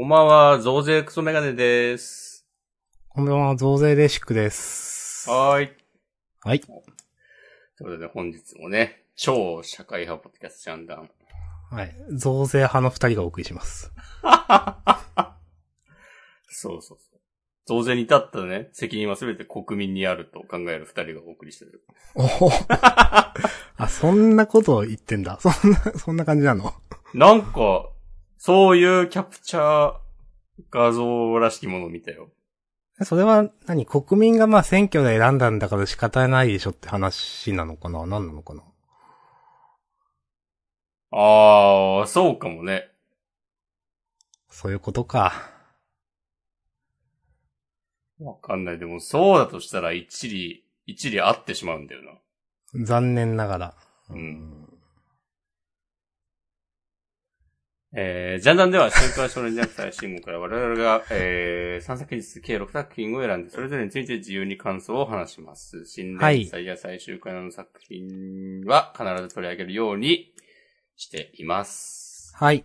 [0.00, 2.46] こんばんは、増税クソメガネです。
[3.08, 5.28] こんばんは、増税レシックです。
[5.28, 5.72] はーい。
[6.40, 6.60] はい。
[6.60, 6.82] という
[7.78, 11.10] ことで本日もね、超社会派ポッドキャストジャンダン。
[11.72, 11.96] はい。
[12.12, 13.90] 増税派の二人がお送りします。
[16.46, 17.18] そうそうそう。
[17.66, 21.82] 増税に至ったね、責任はすべて国民にあると考える二人がお送りしてる。
[22.14, 25.40] おおあ、そんなことを言ってんだ。
[25.40, 26.72] そんな、そんな感じなの？
[27.14, 27.88] なんか、
[28.38, 29.94] そういうキャプチャー
[30.70, 32.30] 画像らしきものを見たよ。
[33.02, 38.06] それは何、国民がまあ選挙で選んだんだから仕方ないでしょって話なのかな？
[38.06, 38.62] 何なのかな？
[41.10, 42.88] あー、そうかもね。
[44.50, 45.32] そういうことか。
[48.20, 48.78] わかんない。
[48.78, 52.02] でも、そうだとしたら一理、一理合ってしまうんだよ
[52.74, 52.84] な。
[52.84, 53.74] 残念ながら。
[54.10, 54.57] うん
[57.94, 65.86] えー、ジャンダンでは、週刊少年ジャンプ最新号から我々が、えー、3作品計6作品を選んで、それぞれについて自由に感想を話します。
[65.86, 70.34] 新連載や最終回の作品は必ず取り上げるように
[70.96, 72.34] しています。
[72.36, 72.62] はい。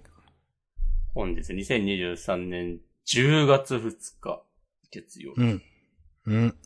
[1.13, 4.43] 本日2023年10月2日、
[4.91, 5.41] 月曜日。
[5.41, 5.63] うん。
[6.25, 6.57] うん。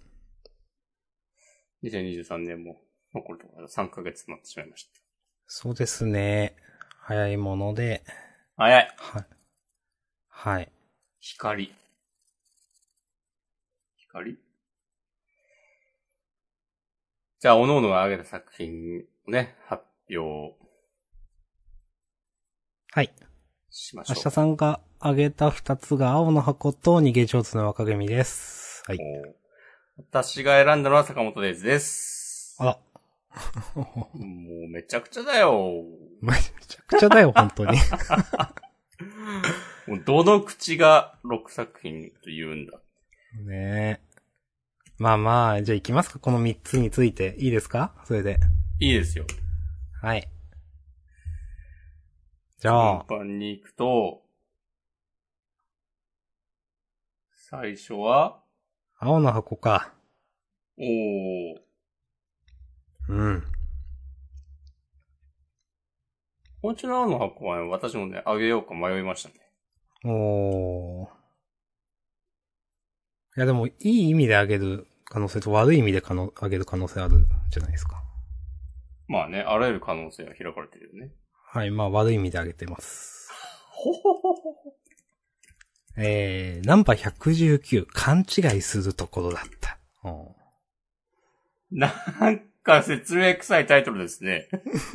[1.84, 2.82] 2023年も
[3.14, 5.00] 残るところ3ヶ月となってしまいました。
[5.46, 6.56] そうですね。
[7.02, 8.04] 早いもので。
[8.60, 9.26] 早いはい。
[10.30, 10.72] はい。
[11.20, 11.72] 光。
[13.98, 14.38] 光？
[17.40, 20.56] じゃあ、各々が挙げた作品をね、発表
[22.94, 23.14] はい。
[23.70, 24.16] しましょう。
[24.18, 28.84] 明日さんが挙げた二つが青の箱と逃げ上手の若組です。
[28.88, 28.98] はい。
[30.00, 32.58] お私が選んだのは坂本デイズです。
[32.58, 32.80] あら。
[33.76, 35.84] もうめちゃくちゃだよ。
[36.22, 36.34] め
[36.68, 37.78] ちゃくちゃだよ、本当に。
[39.88, 42.80] もうどの口が6作品と言うんだ。
[43.46, 44.08] ねえ。
[44.98, 47.36] まあまあ、じゃあ行きますかこの三つについて。
[47.38, 47.94] いいですか？
[48.06, 48.40] それで。
[48.80, 49.26] いいですよ。
[50.02, 50.28] はい。
[52.60, 54.24] じゃあ、順番に行くと、
[57.50, 58.42] 最初は、
[58.98, 59.94] 青の箱か。
[60.78, 61.56] おー、
[63.10, 63.44] うん。
[66.62, 69.36] こちらの箱はね、私もね、あげようか迷いましたね。
[70.06, 71.08] おー。
[73.38, 78.04] いやでも、いい意味であげる可能性と悪い意味でかのあげる可能性あるじゃないですか。
[79.08, 81.12] まあね、あらゆる可能性が開かれてるよね。
[81.50, 83.30] はい、まあ悪い意味であげてます。
[83.70, 84.76] ほほほほほ。
[85.96, 89.80] えー、ナンバー119、勘違いするところだった。
[90.04, 90.38] うん
[91.70, 91.92] なん
[92.68, 94.50] か説明臭いタイトルですね。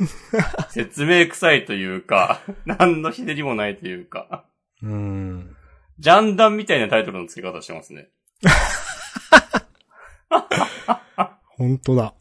[0.69, 4.45] 説明臭いというか、何のひねりもないというか、
[4.83, 5.57] うーん。
[5.97, 8.09] ジャンダンみたいなタイトルの付け方してますね。
[11.57, 12.13] 本当だ。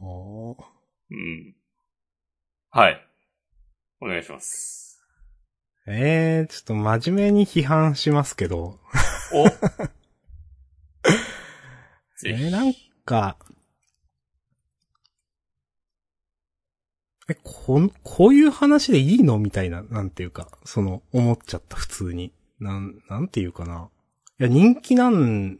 [0.00, 1.54] うん。
[2.70, 3.02] はい。
[4.00, 5.00] お願いします。
[5.86, 8.78] えー、ちょっと真面目に批判しますけど。
[9.32, 9.46] お
[12.26, 12.30] え。
[12.34, 12.74] ー、なん
[13.06, 13.38] か、
[17.30, 19.38] え、こん、こういう話でいいの？
[19.38, 22.32] みたいな、なんていうか、その、思っちゃった、普通に。
[22.58, 23.90] なん、なんていうかな。
[24.40, 25.58] いや、人気なん、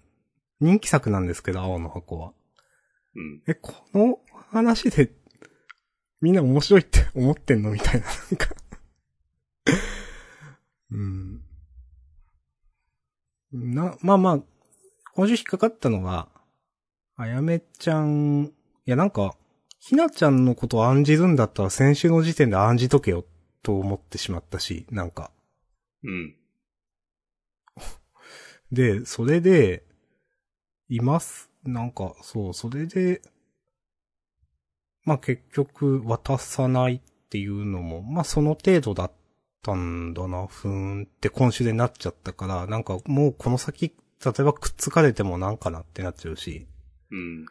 [0.61, 2.33] 人気作なんですけど、青の箱は。
[3.15, 3.43] うん。
[3.47, 4.19] え、この
[4.51, 5.13] 話で、
[6.23, 7.71] みんな面白いって思ってんの？
[7.71, 8.49] みたいな、なんか。
[10.91, 11.43] うん。
[13.53, 14.41] な、まあまあ、
[15.15, 16.29] 今週引っかかったのは、
[17.17, 18.53] あやめちゃん、
[18.87, 19.35] いやなんか、
[19.79, 23.25] ひなちゃんのことを案じるんだったら先週の時点で案じとけよ、
[23.63, 25.31] と思ってしまったし、なんか。
[26.03, 26.37] うん。
[28.73, 29.85] で、それで、
[30.89, 31.51] います。
[31.65, 33.23] なんか、そう、それで、
[35.05, 37.01] まあ結局渡さないっ
[37.31, 39.13] ていうのも、まあその程度だっ
[39.63, 43.95] たんだな、ふーんって今週でなっちゃったから、なんかもうこの先、
[44.25, 46.67] 例えばくっつかれてもなんかなってなっちゃうし。
[47.11, 47.47] うん。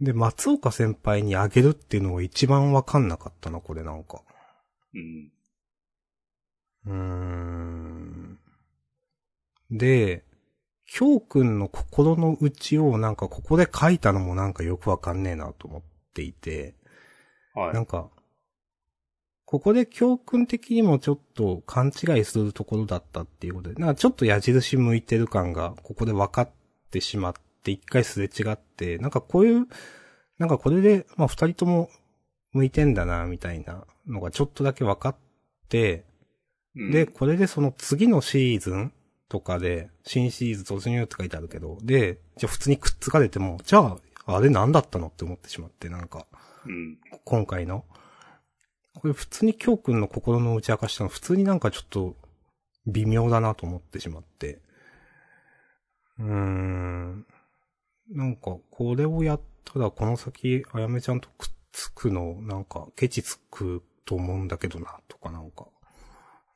[0.00, 4.22] で、松岡先輩にあげるっていうのが一番わかんなかったな、これなんか。
[4.94, 5.32] うん。
[6.86, 8.38] うーん。
[9.70, 10.24] で、
[10.86, 15.82] 京くんの心の内をなんかここで書いたのもなんかよくわかんねえなと思っ
[16.14, 16.74] ていて、
[17.54, 17.74] はい。
[17.74, 18.10] なんか、
[19.46, 26.50] ここで教訓的にもちょっと勘違いするところだったっていうことで、なんかちょっと矢印向いてる感がここで分かっ
[26.90, 27.34] てしまっ
[27.66, 29.66] て、一回すれ違って、なんかこういう、
[30.38, 31.90] なんかこれで、まあ二人とも
[32.52, 35.16] 向いてんだな、みたいなのがちょっとだけ分かっ
[35.68, 36.04] て、
[36.76, 38.92] うんで、、これでその次のシーズン
[39.28, 46.26] とかで、新シーズン突入って書いてあるけど、で、じゃあ普通にくっつかれても、じゃあ、あれ何だったのって思ってしまって、なんか、
[46.66, 46.98] うん。
[47.24, 47.84] 今回の。
[48.94, 52.16] これ普通に京くんの心の打ち明かしたの、普通になんかちょっと、
[52.86, 54.60] 微妙だなと思ってしまって。
[56.18, 57.26] うーん。
[58.10, 65.66] なんか、これをやったら、この先、あやめちゃんとくっつくの、なんか、ケチつくと思うんだけどな、とかなんか。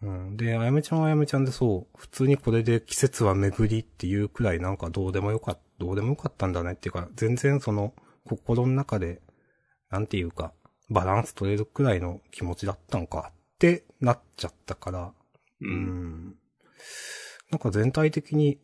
[0.03, 0.37] うん。
[0.37, 7.95] で、あやめちゃんはあやめちゃんでそう、普通にこれで季節は巡りっていうくらいなんかどうでもよかった、どうでもよかったんだねっていうか、全然その、
[8.25, 9.21] 心の中で、
[9.91, 10.53] なんていうか、
[10.89, 15.13] バランス取れるくらいの気持ちだったのかってなっちゃったから、
[15.61, 15.67] う。
[15.67, 16.35] うんん。
[17.51, 18.59] なんか全体的に、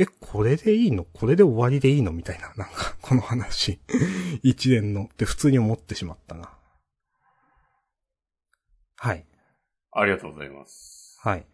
[0.00, 1.04] え、これでいいの？
[1.04, 2.10] これで終わりでいいの？
[2.10, 3.78] みたいな、なんか、 この話。
[4.42, 6.56] 一連のって普通に思ってしまったな。
[8.96, 9.26] はい。
[9.92, 11.18] ありがとうございます。
[11.22, 11.40] はい。
[11.40, 11.46] で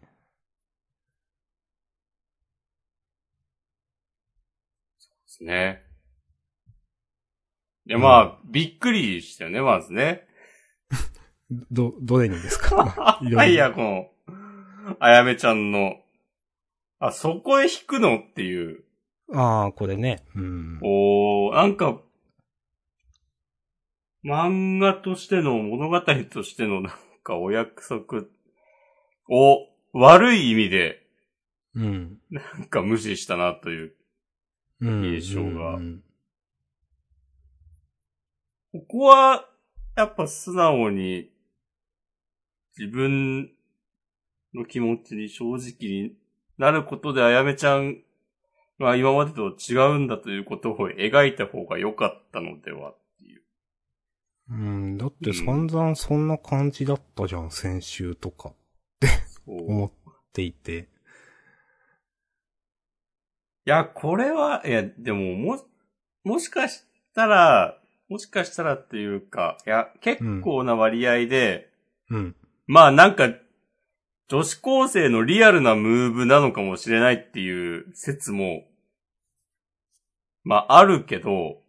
[5.25, 5.83] すね。
[7.85, 10.25] いや、まあ、びっくりしたよね、まずね。
[11.71, 13.19] ど、どれにですか？
[13.21, 14.09] いろいろはい、いや、この、
[14.99, 16.01] あやめちゃんの、
[16.99, 18.83] あ、そこへ引くのっていう、
[19.33, 20.23] ああ、これね。
[20.35, 20.79] うん。
[20.81, 22.01] おー、なんか、
[24.23, 28.25] 漫画としての、物語としてのなんかお約束
[29.29, 31.07] を悪い意味で
[31.75, 32.17] うん。
[32.31, 33.93] なんか無視したなという。
[34.81, 35.03] うん。
[35.03, 36.03] 印象がうん
[38.73, 39.45] ここは、
[39.95, 41.31] やっぱ素直に
[42.77, 43.49] 自分
[44.53, 46.13] の気持ちに正直に
[46.57, 47.97] なることであやめちゃん
[48.79, 53.41] が今までと違うんだということを描いた方が良かったのではっていう。
[54.51, 54.97] うん。
[54.97, 58.53] だって散々そんな感じだったじゃん、先週とか。
[59.45, 60.89] そう思っていて。
[63.65, 65.59] いや、これは、いや、でも、も、
[66.23, 66.83] もしかし
[67.13, 67.77] たら、
[68.07, 71.69] もしかしたらっていうか、いや、結構な割合で、
[72.09, 72.35] うん。
[72.65, 73.29] まあなんか、
[74.29, 78.63] 女子高生のリアルなムーブなのかもしれないっていう説も、
[80.43, 81.61] まああるけど、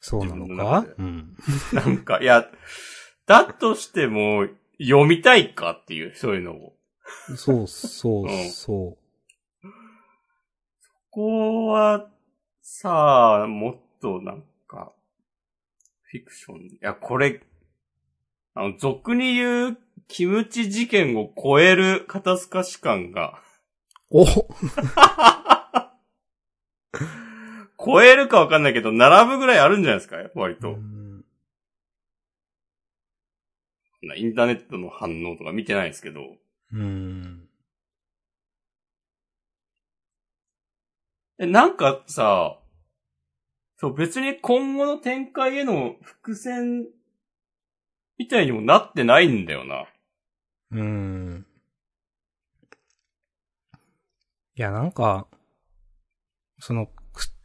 [0.00, 0.86] そうなのか？
[0.98, 1.36] うん。
[1.72, 2.48] なんか、いや、
[3.26, 4.46] だとしても、
[4.80, 6.76] 読みたいかっていう、そういうのを。
[7.36, 8.98] そうそううんそこ
[11.10, 12.08] こは、
[12.62, 14.92] さあ、もっとなんか、
[16.02, 16.60] フィクション。
[16.66, 17.42] いや、これ、
[18.54, 23.40] あの、俗に言う、キムチ事件を超える肩透かし感が、
[24.10, 24.22] う。
[24.22, 24.26] お
[27.80, 30.72] 超えるかわかんないけど、並ぶぐらいあるんじゃないですか割と。
[30.72, 30.98] うん
[34.16, 36.20] インターネットの反応とか見てないですけど。
[36.72, 37.48] うん。
[41.38, 42.58] え、なんかさ、
[43.76, 46.86] そう、別に今後の展開への伏線
[48.18, 49.86] みたいにもなってないんだよな。
[50.70, 51.46] うん。
[54.56, 55.26] いや、なんか、
[56.58, 56.92] その、くっ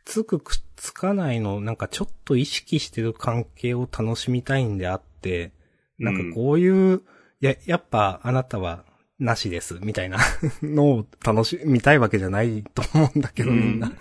[0.06, 5.52] つくくっつかないの、なんかちょっと意識してる関係を楽しみたいんであって、
[6.00, 7.02] なんかこういう、
[7.40, 8.84] いや、やっぱあなたは
[9.20, 10.18] なしです、みたいな
[10.62, 13.94] のを楽しみたいわけじゃないと思うんだけど、うんみんな。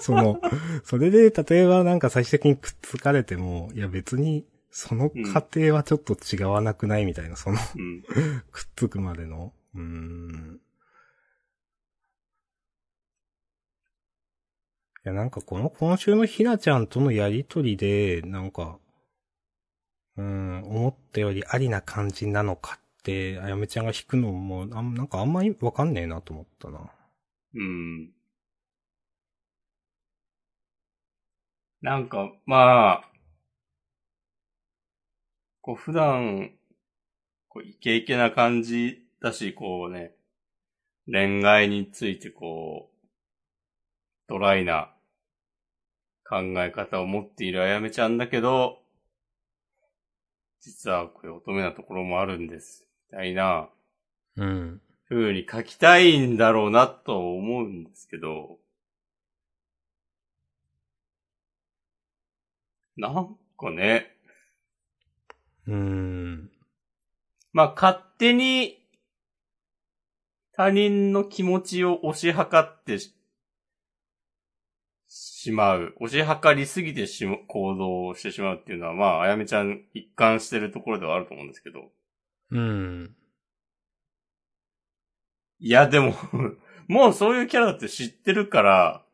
[0.00, 0.40] その、
[0.84, 8.02] それで、例えばなんか最終的にくっつかれても、いや別に、その過程はちょっと違わなくないみたいな、その、うん。
[8.50, 9.52] くっつくまでの。
[9.74, 10.60] うーん。
[15.04, 18.78] いや、なんかこの今週のひなちゃんとのやりとりで、なんか、
[20.16, 26.90] うーん、思ったよりありな感じなのかって、あやめちゃんが弾くのも、あんなんかあんまりわかんねえなと思ったな。
[27.54, 28.10] うん。
[31.82, 33.11] なんか、まあ、
[35.62, 36.50] こう普段、
[37.48, 40.12] こうイケイケな感じだし、こうね、
[41.06, 43.06] 恋愛についてこう、
[44.28, 44.92] ドライな
[46.28, 48.80] 考え方を持っているあやめちゃんだけど、
[50.60, 52.88] 実はこういう乙女なところもあるんです。
[53.12, 53.68] みたいな、
[54.36, 54.80] うん。
[55.08, 58.58] 風に書きたいんだろうなと思うんですけど、
[62.96, 64.11] なんかね、
[65.66, 66.50] うーん。
[67.52, 68.78] まあ勝手に
[70.52, 73.14] 他人の気持ちを推し量ってし
[75.42, 81.90] しまう、推し量りすぎてしま行動をしてしまうっていうのは、まあ、あやめちゃん一貫してるところではあると思うんですけど、
[82.50, 83.16] うん。
[85.58, 86.14] いや、でも、
[86.88, 89.04] もうそういうキャラだって知ってるから、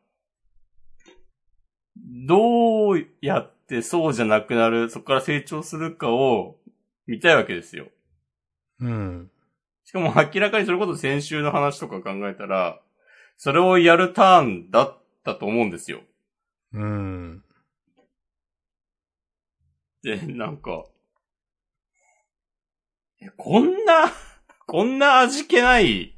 [2.05, 6.57] どうやってそうじゃなくなる、そこから成長するかを
[7.07, 7.87] 見たいわけですよ。
[8.79, 9.31] うん。
[9.83, 12.79] しかも明らかにそれこそ先週の話とか考えたら、
[13.37, 16.01] それをやるターンだったと思うんですよ。
[16.73, 17.43] うん。
[20.03, 20.85] で、なんか、
[23.21, 24.11] えこんな、
[24.65, 26.15] こんな味気ない、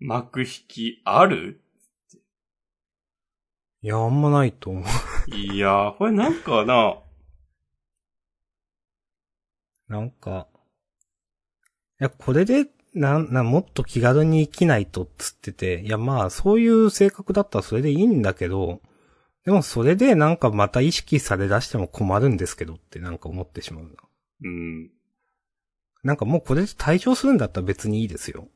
[0.00, 1.61] 幕引きある？
[3.82, 4.84] いや、あんまないと思う。
[5.34, 6.98] いやー、これなんかな、
[9.88, 10.46] なんか、
[12.00, 18.80] いや、これで、なん、な、もっと気軽に生きないとっつってて、いや、まあ、そういう性格だったらそれでいいんだけど、
[19.44, 23.90] でもそれでなんかまた意識され出しても困るんですけどってなんか思ってしまうな。
[24.44, 24.90] うん。
[26.04, 28.46] なんかもうこれで退場するんだったら別にいいですよ。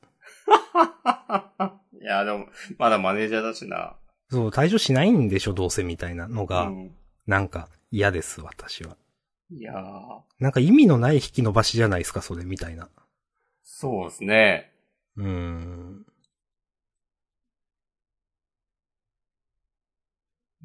[2.00, 2.46] いや、でも、
[2.78, 3.96] まだマネージャーだしな。
[4.30, 6.94] そう、退場しないんでしょ、どうせみたいなのが、うん、
[7.26, 8.96] なんか嫌です、私は。
[9.50, 12.88] いやー、なんか意味のない引き伸ばしじゃないですか、それみたいな。
[13.62, 14.72] そうですね。
[15.16, 16.06] うーん。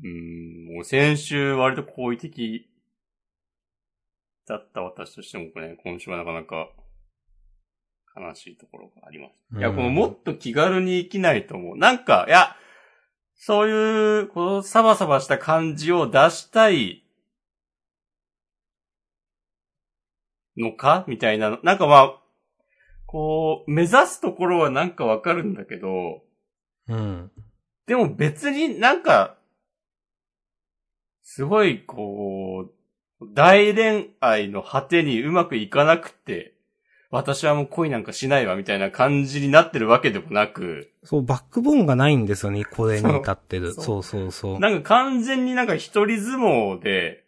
[0.04, 2.68] うん、もう先週割と好意的
[4.48, 6.70] だった私としてもね、今週はなかなか
[8.16, 9.46] 悲しいところがあります。
[9.56, 11.78] いや、うんこのもっと気軽に生きないと思う。
[11.78, 12.56] なんか、いや、
[13.44, 17.04] そういう、このサバサバした感じを出したい
[20.56, 21.58] のかみたいなの。
[21.64, 22.20] なんかまあ、
[23.08, 26.22] こう、目指すところはなんかわかるんだけど、
[26.88, 27.32] うん。
[27.88, 29.38] でも別になんか、
[31.24, 32.70] すごいこ
[33.22, 36.54] う、大恋愛の果てにうまくいかなくて、
[37.12, 43.74] 私はもう恋なんかしないわみたいな感じになってるわけでもなく、そう、バックボーンがないんですよね、これに至ってる。
[43.74, 44.60] そうそうそう。
[44.60, 47.26] なんか完全になんか一人相撲で、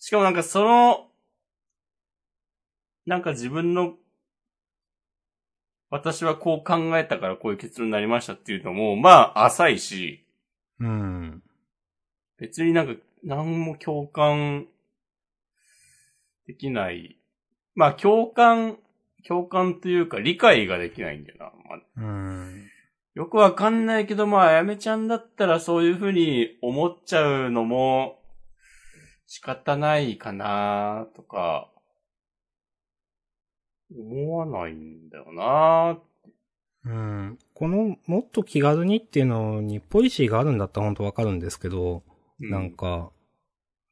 [0.00, 1.06] しかもなんかその、
[3.06, 3.94] なんか自分の、
[5.88, 10.26] 私はこう考えたからこういう結論になりましたっていうのも、まあ浅いし、
[10.80, 11.42] うん。
[12.38, 14.66] 別になんか何も共感
[16.48, 17.20] できない。
[17.74, 18.78] まあ共感、
[19.26, 21.44] 共感というか理解ができないんだよな。
[21.46, 22.70] まあうん。
[23.14, 28.18] よくわかんないけど、まあ、あやめちゃんだったらそういうふうに思っちゃうのも
[29.26, 31.70] 仕方ないかなとか、
[33.96, 35.98] 思わないんだよな
[36.86, 37.38] うん。
[37.54, 42.02] この、もっと気軽にっていうのに、ポリシーがあるんだったら本当わかるんですけど、
[42.40, 43.10] うなんか、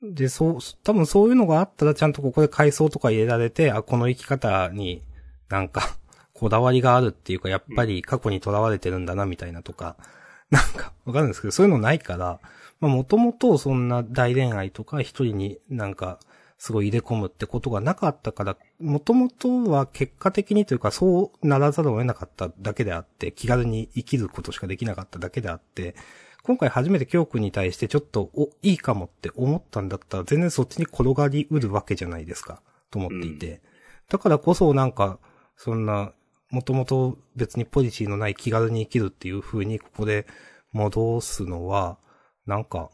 [0.03, 5.03] で、そう、多分そういうのがあったらちゃんとここで階層とか入れられて、あ、この生き方に
[5.49, 5.97] なんか、
[6.35, 9.97] こだわりがあるっていうか、やっぱり過去に囚われてるんだな、みたいなとか、
[10.51, 12.41] なんか、わかるんですけど、そういうのないから、
[12.81, 16.19] まあもともとそんな大恋愛とか一人になんか、
[16.59, 25.95] すごい入れ込むってことがなかったから、もともとは結果的にというか、そうならざるを得なかっただけであって、気軽に生きることしかできなかっただけであって、
[26.43, 33.63] 今回初めて京くんに対してちょっと、お、いいかもって思ったんだったら、全然そっちに転がりうるわけじゃないですか、と思っていて。
[34.09, 35.21] だからこそなんか、
[35.57, 36.13] そんな、
[36.51, 40.27] もともと別にポリシーのない気軽に生きるっていう風にここで
[40.73, 41.99] 戻すのは、
[42.45, 42.91] なんか、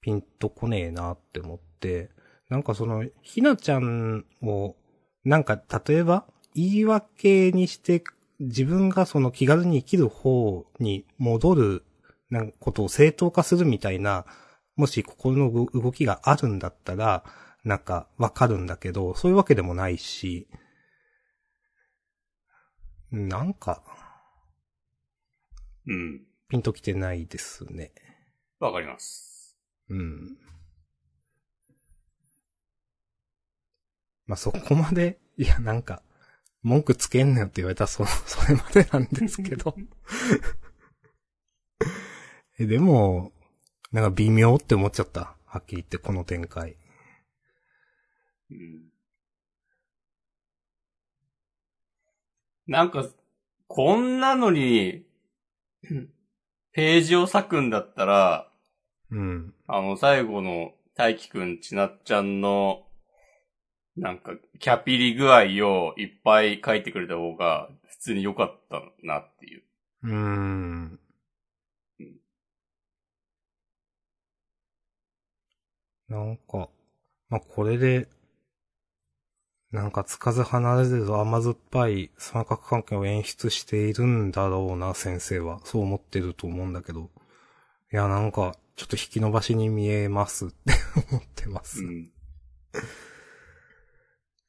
[0.00, 2.10] ピンとこねえなって思って、
[2.48, 4.74] なんかその、ひなちゃんを、
[5.24, 8.02] なんか例えば、言い訳にして、
[8.40, 11.84] 自分がその気軽に生きる方に戻る、
[12.30, 14.24] なんかことを正当化するみたいな、
[14.76, 17.24] もし心の動動きがあるんだったら、
[17.64, 20.48] なんかわかるんだけど、そういうわけでもないし、
[23.10, 23.82] なんか、
[25.86, 26.22] うん。
[26.48, 27.92] ピンときてないですね。
[28.60, 29.56] わかります。
[29.88, 30.36] うん。
[34.26, 36.02] まあ、そこまで、いや、なんか、
[36.62, 39.74] 文句つけんなよって言われたらそ、それまでなんですけど。
[42.60, 43.32] え、でも、
[43.90, 45.34] なんか微妙って思っちゃった。
[45.46, 46.76] はっきり言って、この展開。
[48.50, 48.82] うん。
[52.66, 53.08] なんか、
[53.66, 55.06] こんなのに、
[56.72, 58.52] ページを割くんだったら、
[59.10, 59.54] うん。
[59.66, 62.86] あの、最後の、大輝くん、ちなっちゃんの、
[63.96, 69.62] なんか、キャピリ具合をいっぱい書いてくれた方が、普通に良かったなっていう。
[70.02, 70.99] うーん。
[76.10, 76.68] なんか、
[77.28, 78.08] まあ、これで、
[79.70, 85.60] なんかつかず離れず甘酸っぱい三角関係を演出しているんだろうな、先生は。
[85.64, 87.10] そう思ってると思うんだけど。
[87.92, 90.72] いや、なんか、ちょっと引き伸ばしに見えますって
[91.12, 91.84] 思ってます。
[91.84, 92.10] うん。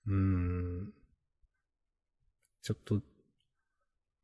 [0.08, 0.94] うーん。
[2.64, 3.02] ちょっと、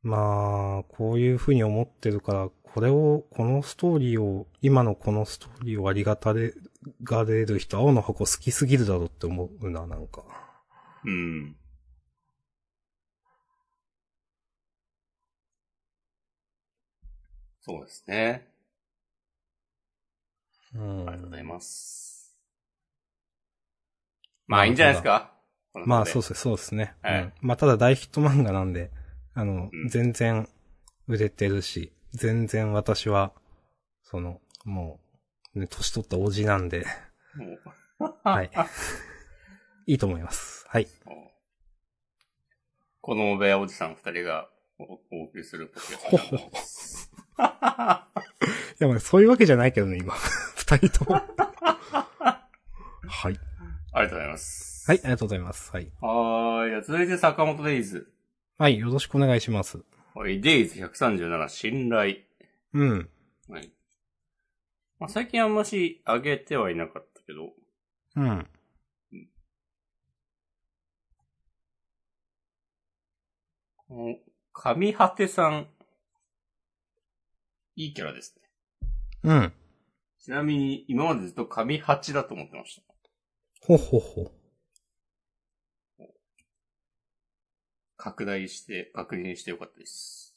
[0.02, 6.52] まあ、こういう風に思ってるから、これを、このストーリーを、今のこのストーリーをありがたれ、
[7.02, 10.22] がれる人、青の箱好きすぎるだろうって思うな、なんか。
[11.04, 11.56] うん。
[17.60, 18.48] そうですね。
[20.74, 21.00] うん。
[21.00, 22.36] ありがとうございます。
[24.46, 25.32] まあ、いいんじゃないですか？
[25.74, 26.94] まあ、そううですね、そうですね。
[27.02, 27.32] はいうん。
[27.40, 28.90] まあ、ただ大ヒット漫画なんで、
[29.34, 30.48] あの、うん全然
[31.06, 33.32] 売れてるし、全然私は、
[34.02, 35.07] その、もう、
[35.54, 36.86] ね、年取ったおじなんで、
[38.24, 38.50] はい。
[39.86, 40.66] いいと思います。
[40.68, 40.86] はい。
[43.00, 47.48] この部屋おじさん二人がおお送りするポッドキャほストほ
[48.80, 50.14] いや、まあ、そういうわけじゃないけどね、今。
[50.56, 51.20] 二人とも。
[53.08, 53.40] はい。
[53.92, 54.90] ありがとうございます。
[54.90, 55.72] はい、ありがとうございます。
[55.72, 55.90] はい。
[56.00, 56.84] はーい。
[56.84, 58.12] 続いて坂本デイズ。
[58.58, 59.82] はい、よろしくお願いします。
[60.14, 60.40] はい。
[60.40, 62.16] デイズ137信頼。
[62.74, 63.10] うん。
[63.48, 63.72] はい。
[64.98, 67.52] まあ、最近あんまし上げてはいなかったけど、
[68.16, 68.48] うん。
[73.76, 74.16] この、
[74.52, 75.68] 上果てさん、
[77.76, 78.42] いいキャラですね。
[79.22, 79.52] うん。
[80.18, 82.82] ちなみに、今までずっと上八だと思ってました。
[83.60, 84.32] ほほほ。
[87.96, 90.36] 拡大して、確認してよかったです。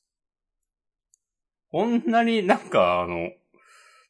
[1.72, 3.32] こんなになんかあの、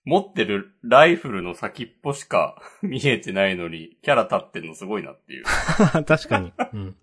[0.03, 5.45] 持ってるライフルの先っぽしか 見えてないのに、キャラ立ってんのすごいなっていう。
[6.05, 6.51] 確かに。
[6.73, 6.97] うん。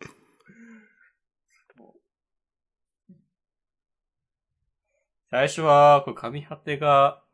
[5.30, 7.24] 最初は、これ上果てが、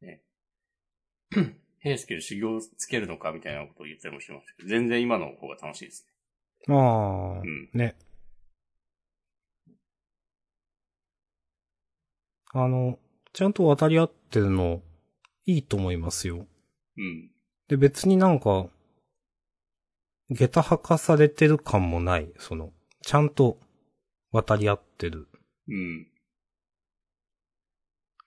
[0.00, 0.22] ね、
[1.80, 6.06] 平介で修行つけるのかみたいなことを言ったりもしましたけど、全然今の方が楽しいです
[6.66, 7.50] まあね。
[7.74, 7.78] う、ん。
[7.78, 7.96] ね。
[12.52, 12.98] あの、
[13.32, 14.82] ちゃんと渡り合ってるの、
[15.46, 16.46] いいと思いますよ。
[16.96, 17.30] うん。
[17.68, 18.68] で、別になんか、
[20.30, 22.32] 下駄履かされてる感もない。
[22.38, 23.58] その、ちゃんと
[24.32, 25.28] 渡り合ってる。
[25.68, 26.06] うん。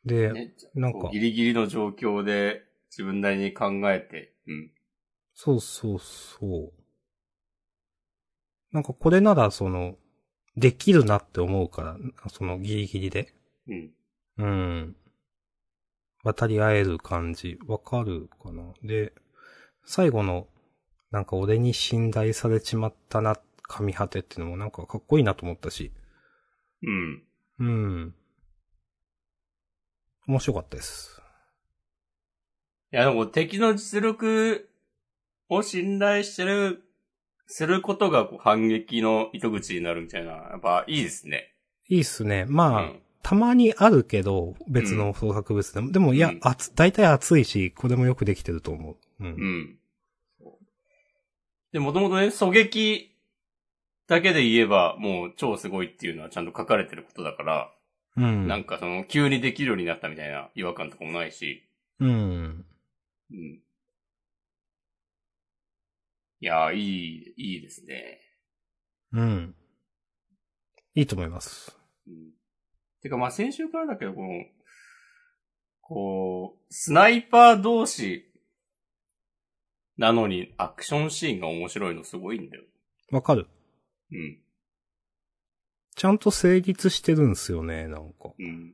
[0.06, 4.72] で、ね、なんかギリギリの状況で自分なりに考えて、うん。
[5.34, 6.74] そうそうそう。
[8.74, 9.96] なんかこれならその、
[10.58, 11.98] できるなって思うから、
[12.30, 13.34] そのギリギリで。
[13.68, 13.92] うん。
[14.38, 14.96] うん。
[16.23, 18.73] 渡り合える感じ、わかるかな？
[18.83, 19.13] で、
[19.86, 20.47] 最後の、
[21.12, 25.91] なんか俺に信頼されちまったな、神果てっていうのもなんかかっこいいなと思ったし。
[26.81, 27.23] うん。
[27.59, 28.15] うん。
[30.27, 31.21] 面白かったです。
[32.91, 34.69] いや、でも敵の実力
[35.49, 36.83] を信頼してる、
[37.47, 41.53] することがこう反撃の糸口になるみたいな、やっぱいいですね。
[41.89, 42.45] いいっすね。
[42.47, 43.01] うまあ、ん。
[43.23, 45.91] たまにあるけど、別の創作物でも。
[45.91, 48.97] でも、いやうん、熱、大体熱いし、これもよくできてると思う。
[49.21, 49.27] うん。
[49.27, 49.79] うん。
[51.71, 53.15] で、もともとね、狙撃
[54.07, 57.73] だけで言えば、もう超すごいっていうのはちゃんと書かれてることだから、
[58.17, 58.47] うん。
[58.47, 61.63] なんかその、急にできるようになったみたいな違和感とかもないし、
[61.99, 62.65] うん。
[63.31, 63.59] うん。
[66.41, 68.19] いやー、いい、いいですね。
[69.13, 69.55] うん。
[70.93, 71.79] いいと思います。
[72.05, 72.33] うん。
[73.04, 74.46] てか、まあ、先週からだけど、この、
[75.82, 78.32] こう、スナイパー同士
[79.98, 82.63] なのにアクションシーンが面白いのすごいんだよ。
[83.12, 83.48] わかる。
[84.12, 84.39] うん。
[85.96, 88.32] ちゃんと成立してるんすよね、なんか。
[88.39, 88.74] うん。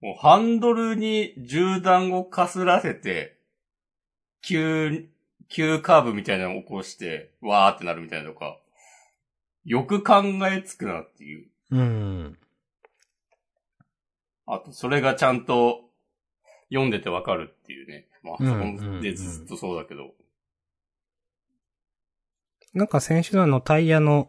[0.00, 3.38] もうハンドルに銃弾をかすらせて、
[4.42, 5.08] 急、
[5.48, 8.58] 急カーブみたいなのを起こして、わーってなるみたいなのとか、
[9.64, 11.49] よく考えつくなっていう。
[11.70, 12.38] うん。
[14.46, 15.90] あと、それがちゃんと
[16.70, 18.08] 読んでてわかるっていうね。
[18.22, 20.14] まあ、うんそうんこでずっとそうだけど。
[22.74, 24.28] なんか先週のあのタイヤの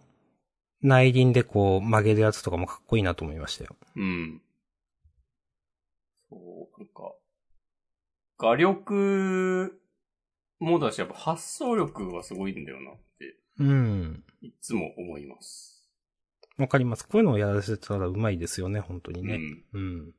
[0.81, 3.75] 内輪でこう曲げるやつとかもかっこいいなと思いましたよ。
[3.95, 4.41] うん。
[6.29, 7.13] そう、なんか、
[8.39, 9.79] 画力
[10.59, 14.23] もだし、やっぱ発想力がすごいんだよなって、うん。
[14.41, 15.70] いつも思います。
[16.61, 17.07] わかります。
[17.07, 19.35] こういうのをやらせたらうまいですよね、本当にね。
[19.35, 19.63] うん。
[19.73, 20.11] うん。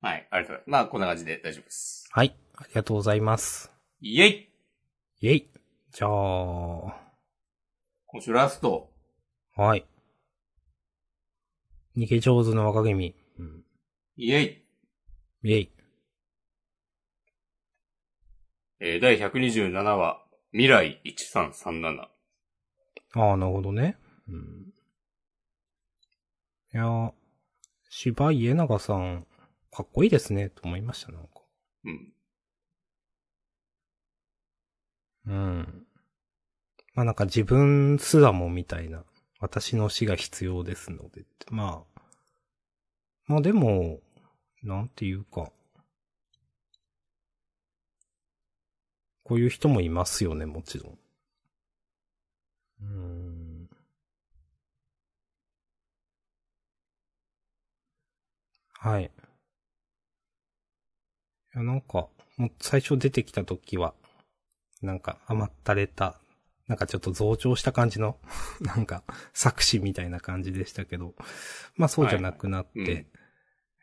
[0.00, 0.70] はい、ありがとうございます。
[0.70, 2.08] まあ、こんな感じで大丈夫です。
[2.10, 2.36] はい。
[2.56, 3.72] ありがとうございます。
[4.00, 4.48] イェイ
[5.20, 5.50] イェイ。
[5.92, 6.10] じゃあ、
[8.06, 8.90] 今週ラスト。
[9.56, 9.86] はい。
[11.96, 13.14] 逃げ上手の若君。
[13.38, 13.64] うん。
[14.16, 14.64] イェイ
[15.42, 15.70] イェイ。
[18.80, 20.23] えー、第127話、
[20.54, 22.08] 未来1337。
[23.14, 23.96] ああ、なるほどね。
[24.28, 24.72] うん。
[26.72, 27.12] いやー、
[27.90, 29.26] 芝井家長さん、
[29.72, 31.28] かっこいいですね、と思いました、なんか。
[31.84, 32.12] うん。
[35.26, 35.86] うん。
[36.94, 39.02] まあなんか自分すらもみたいな、
[39.40, 42.00] 私の死が必要ですのでまあ、
[43.26, 43.98] まあでも、
[44.62, 45.50] なんていうか、
[49.24, 50.98] こういう人もいますよね、もちろん。
[52.82, 53.68] うーん。
[58.78, 59.04] はい。
[59.04, 59.10] い
[61.58, 63.94] や、なんか、もう最初出てきた時は、
[64.82, 66.20] なんか甘ったれた、
[66.66, 68.18] なんかちょっと増長した感じの、
[68.60, 71.14] なんか作詞みたいな感じでしたけど、
[71.76, 73.06] まあそうじゃなくなって、はいはい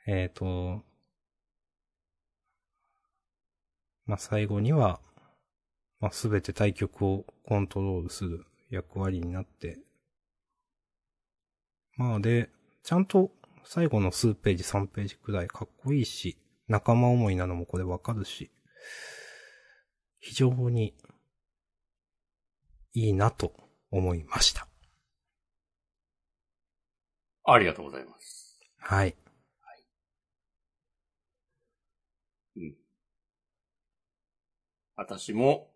[0.07, 0.83] えっ、と、
[4.05, 4.99] まあ最後には、
[6.01, 9.79] まあすべて対局をコントロールする役割になって、
[11.95, 12.49] まあで、
[12.83, 13.31] ちゃんと
[13.63, 16.37] 最後の数ページ3ページくらいかっこいいし、
[16.67, 18.51] 仲間思いなのもこれわかるし、
[20.19, 20.95] 非常に
[22.93, 23.53] いいなと
[23.91, 24.67] 思いました。
[27.43, 28.59] ありがとうございます。
[28.79, 29.15] はい。
[32.55, 32.75] うん。
[34.95, 35.70] 私も、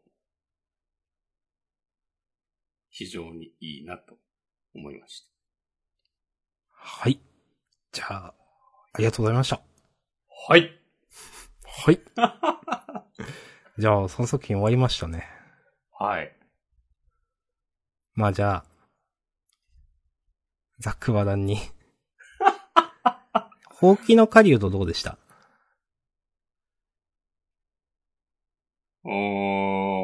[2.98, 4.18] 非常にいいなと
[4.74, 5.28] 思いました。
[6.70, 7.20] はい。
[7.92, 8.34] じゃあ、
[8.94, 9.62] ありがとうございました。
[10.48, 10.80] はい。
[11.66, 12.00] はい。
[13.78, 15.28] じゃあ、3作品終わりましたね。
[15.92, 16.34] はい。
[18.14, 18.66] まあじゃあ、
[20.80, 21.58] ザックバダンに。
[23.76, 25.18] ほうきの狩人どうでした？
[29.04, 29.12] うー
[29.92, 29.95] ん。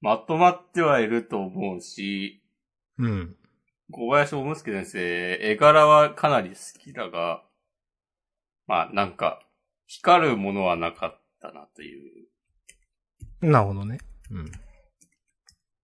[0.00, 2.42] まとまってはいると思うし、
[2.98, 3.36] うん。
[3.90, 7.42] 小林大介先生、絵柄はかなり好きだが、
[8.66, 9.40] まあなんか、
[9.86, 12.26] 光るものはなかったなという。
[13.40, 13.98] なるほどね。
[14.30, 14.52] うん。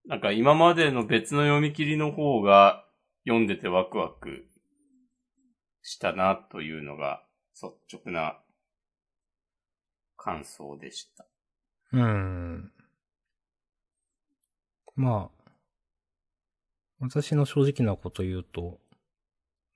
[0.07, 2.85] なんか今までの別の読み切りの方が
[3.25, 4.47] 読んでてワクワク
[5.83, 7.23] したなというのが
[7.55, 8.39] 率直な
[10.17, 11.27] 感想でした。
[11.93, 12.73] うーん。
[14.95, 15.53] まあ、
[17.01, 18.79] 私の正直なこと言うと、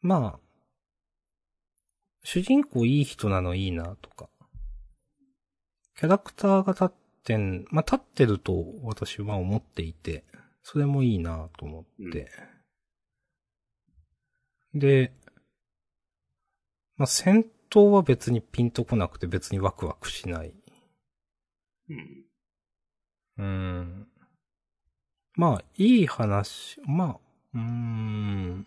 [0.00, 0.40] まあ、
[2.22, 4.29] 主人公いい人なのいいなとか、
[5.96, 6.92] キャラクターが立っ
[7.24, 10.24] てん、まあ立ってると私は思っていて、
[10.62, 12.31] それもいいなと思って。
[14.74, 15.12] で、
[16.96, 20.52] まあ戦闘は別にピンとこなくて別にワクワクしない。
[21.88, 22.24] うん。
[23.38, 24.09] うーん。
[25.37, 27.18] まあ、いい話、まあ、
[27.55, 28.66] うーん。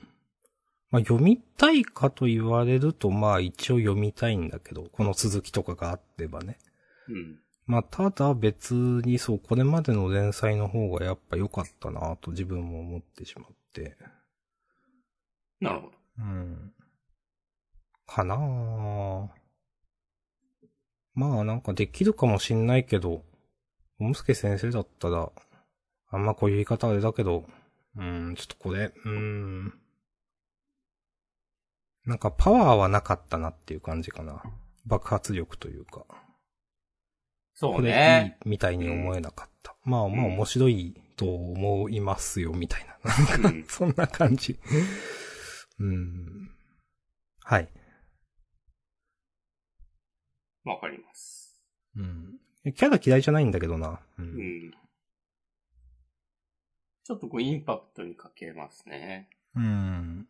[0.92, 6.58] まあ、読みたいかと言われると、まあ、一応読みたいんだけど、この続きとかがあってばね。
[7.08, 7.40] うん。
[7.66, 13.98] まあ、ただ別にそう、これまでの連載の方がやっぱ良かったなと自分も思ってしまって。
[15.60, 15.94] なるほど。
[16.20, 16.74] うん。
[18.08, 19.28] かなぁ。
[21.14, 23.24] まあなんかできるかもしんないけど、
[24.00, 25.32] おむすけ先生だったら、
[26.12, 27.46] あんまこういう言い方あれだけど、
[27.96, 29.74] うーん、ちょっとこれ、うーん。
[32.06, 34.42] なんかパワーはなかったなっていう感じかな。
[34.86, 36.06] 爆発力というか。
[37.54, 38.38] そうこれいいね。
[38.46, 39.76] みたいに思えなかった。
[39.84, 42.86] まあまあうん面白いと思いますよ、みたい
[43.44, 43.50] な。
[43.50, 43.66] うん。
[43.68, 44.58] そんな感じ。
[45.80, 46.50] うん。
[47.44, 47.70] はい。
[50.64, 51.62] わかります。
[51.96, 52.40] うん。
[52.74, 54.00] キャラ嫌いじゃないんだけどな。
[54.18, 54.22] う。
[54.22, 54.74] うんん。
[57.10, 59.30] ちょっとこうインパクトに欠けますね。
[59.56, 60.28] うん。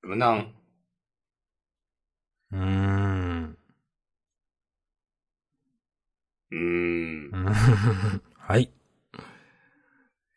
[0.00, 0.54] 無難。
[2.50, 3.58] うーん。
[6.50, 8.22] うーん。
[8.38, 8.70] はい。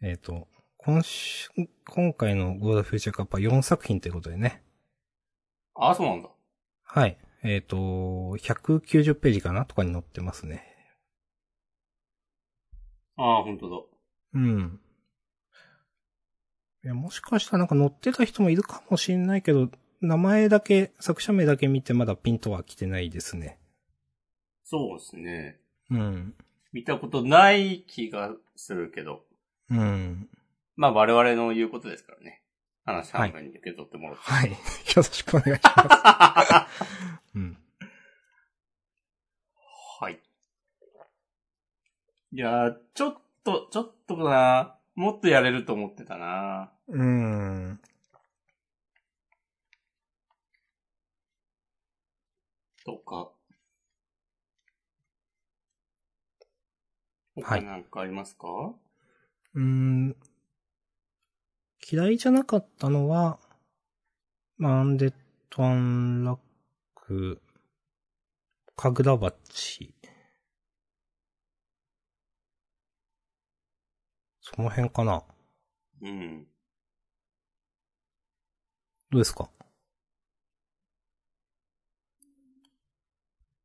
[0.01, 1.49] えっ、と、今週、
[1.87, 4.61] 今回のゴールドフューチャーカップは4作品ということでね。
[5.73, 6.27] あ、そうなんだ。
[6.83, 7.17] はい。
[7.43, 10.76] えっ、と、190ページかなとかに載ってますね。
[13.17, 13.77] ああ、本当だ。
[14.35, 14.79] うん。
[16.83, 23.59] いや、もしかしたらなんか乗ってた人もいるかもしんないけど、名前だけ、作者名だけ見てまだピンとは来てないですね。
[24.63, 25.59] そうですね。
[25.89, 26.35] うん。
[26.71, 29.23] 見たことない気がするけど。
[29.69, 30.29] うん。
[30.75, 32.43] まあ我々の言うことですからね。
[32.85, 34.21] 話半分に受け取ってもらって。
[34.21, 34.51] はい。
[34.51, 34.57] よ
[34.95, 37.33] ろしくお願いします。
[37.35, 37.57] うん。
[39.99, 40.19] はい。
[42.33, 44.77] いやー、ちょっと、ちょっとかな。
[44.95, 46.71] もっとやれると思ってたな。
[46.87, 47.79] うん。
[52.85, 53.15] とか。
[53.15, 53.31] は
[57.57, 58.47] い他なんかありますか、
[59.53, 60.15] うん。
[61.89, 63.37] 嫌いじゃなかったのは、
[64.57, 65.13] まあアンデッ
[65.55, 66.37] ド・アンラッ
[66.95, 67.39] ク、
[68.75, 69.96] カグラバチ。
[74.57, 75.23] その辺かな？
[76.01, 76.47] うん。
[79.11, 79.51] どうですか？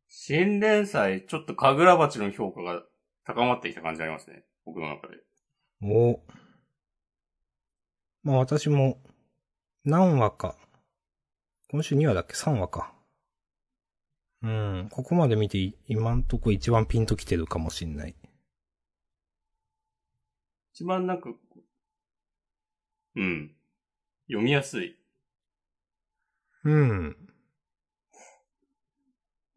[0.06, 2.82] 新連載、ちょっと神楽鉢の評価が
[3.24, 4.44] 高まってきた感じありますね。
[4.66, 5.14] 僕の中で。
[5.82, 6.20] お
[8.22, 9.02] まあ私も、
[9.86, 10.56] 何話か。
[11.70, 12.92] 今週2話だっけ ?3 話か。
[14.42, 14.88] うん。
[14.92, 18.14] ここまで見てい今んとこ一番ピンときてるかもしんない。
[20.74, 21.30] 一番なんか、
[23.14, 23.54] うん。
[24.26, 24.96] 読みやすい。
[26.64, 27.16] うん。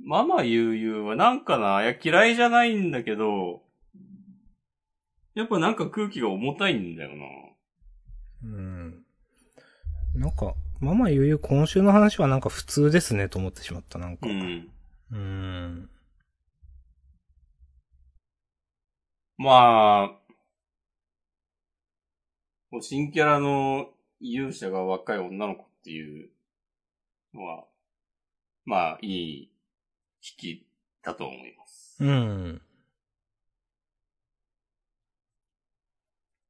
[0.03, 3.63] ママ悠々はなんかな、いや嫌いじゃないんだけど、
[5.35, 7.25] やっぱなんか空気が重たいんだよな。
[8.43, 9.05] うん。
[10.15, 14.27] なんか、ママゆうゆう今週の話はなんか普通ですねと思ってしまった、なんか。
[14.27, 14.69] うん。
[15.11, 15.89] うん。
[19.37, 20.24] まあ、
[22.75, 23.87] こう新キャラの
[24.19, 26.29] 勇者が若い女の子っていう
[27.33, 27.63] のは、
[28.65, 29.51] まあ、いい
[30.21, 30.67] 引き
[31.01, 31.95] だと思います。
[32.03, 32.61] うん。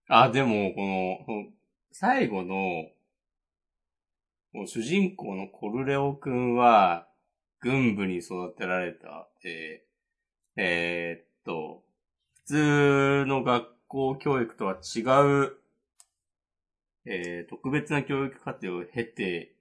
[0.07, 1.45] あ、でも、この、
[1.91, 2.87] 最後の
[4.65, 7.07] 主人公のコルレオくんは、
[7.59, 11.83] 軍部に育てられた、えーえーっと、
[12.47, 15.01] 普通の学校教育とは違
[15.51, 15.64] う、
[17.05, 19.53] えー特別な教育課程を経て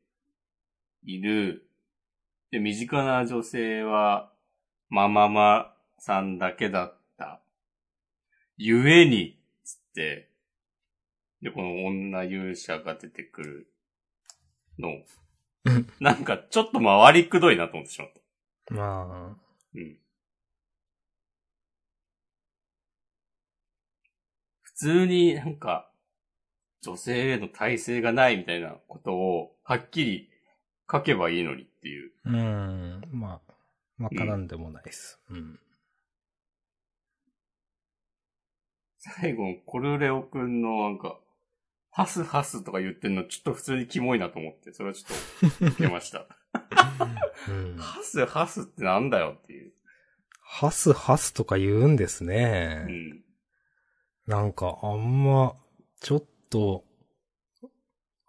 [1.03, 1.69] いる、
[2.51, 4.33] で、身近な女性は、
[4.89, 7.41] マママさんだけだった。
[8.57, 10.31] ゆえに、つって、
[11.43, 13.73] で、この女勇者が出てくる
[14.79, 14.89] の
[15.67, 18.13] うん、なんかちょっと回りくどいなと思ってしまっ
[18.67, 18.75] た。
[18.75, 19.37] まあ、
[19.75, 19.99] うん。
[24.63, 25.91] 普通になんか、
[26.85, 30.29] 女性への体制がないみたいなことを、はっきり
[30.90, 32.12] 書けばいいのにっていう。
[32.27, 33.03] うん。
[33.12, 33.40] ま
[33.99, 35.20] あ、わからんでもないです。
[35.31, 35.59] うん。
[38.99, 41.18] 最後、コルレオくんのなんか、
[41.90, 46.27] ハスハスとか言ってんのちょっと普通にキモいなと思って、それはちょっと受けました。
[47.49, 49.73] うん、ハスハスってなんだよっていう。
[50.40, 52.87] ハスハスとか言うんですうね。
[52.88, 53.25] ん。
[54.27, 55.57] なんか、あんま、
[56.01, 56.85] ちょっと、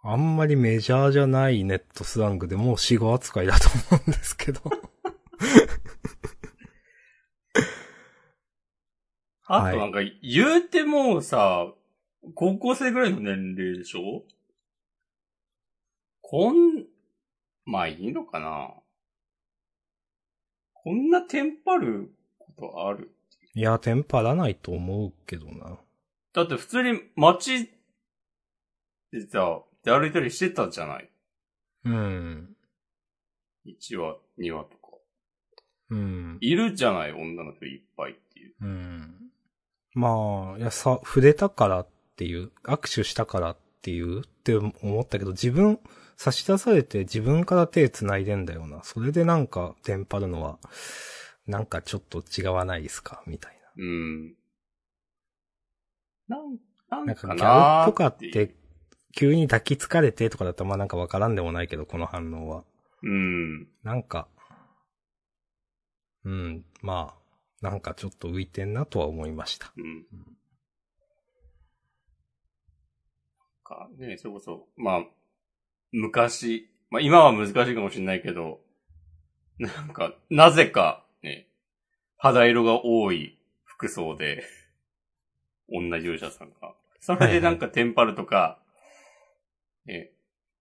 [0.02, 4.60] あんまりメジャーじゃないネットスラングでもう死後扱いだと思うんですけど。
[9.48, 11.72] あとなんか、言うてもさ、
[12.34, 14.24] 高校生ぐらいの年齢でしょ？
[16.20, 16.84] こん、
[17.64, 18.74] まあいいのかな
[20.72, 23.14] こんなテンパることある？
[23.54, 25.78] いや、テンパらないと思うけどな。
[26.32, 27.75] だって普通に街
[29.12, 31.10] でさ、で歩いたりしてたじゃない？
[31.84, 32.56] うん。
[33.66, 34.76] ?1 話、2話とか。
[35.90, 36.38] うん。
[36.40, 38.54] いるじゃない女の人いっぱいっていう。
[38.60, 39.14] うん。
[39.94, 45.78] まあ、いや、さ、触れたからっていう、握手したからっていうって思ったけど、自分、
[46.16, 48.82] 差し出されて自分から手繋いでんだよな。
[48.82, 50.58] それでなんか、テンパるのは、
[51.46, 53.22] なんかちょっと違わないですか？
[53.26, 54.34] みたいうん。
[56.28, 57.04] なん、なな。
[57.04, 58.54] なんんか、ギャルとかって、
[59.16, 62.64] 急に抱きつかれてとかだったら、まあなんかわからんでもないけど、この反応は。
[63.02, 63.66] うん。
[63.82, 64.28] なんか、
[66.24, 67.14] うん、ま
[67.62, 69.72] あ、なんかちょっと浮いてんなとは思いました。
[69.76, 70.04] うん。
[73.64, 75.04] か、ね、それこそ、まあ、
[75.92, 78.60] 昔、まあ今は難しいかもしれないけど、
[79.58, 81.48] なんか、なぜか、ね、
[82.18, 84.44] 肌色が多い服装で、
[85.68, 86.74] 女勇者さんが。
[87.00, 88.60] それでなんかテンパるとか、
[89.86, 90.12] ね、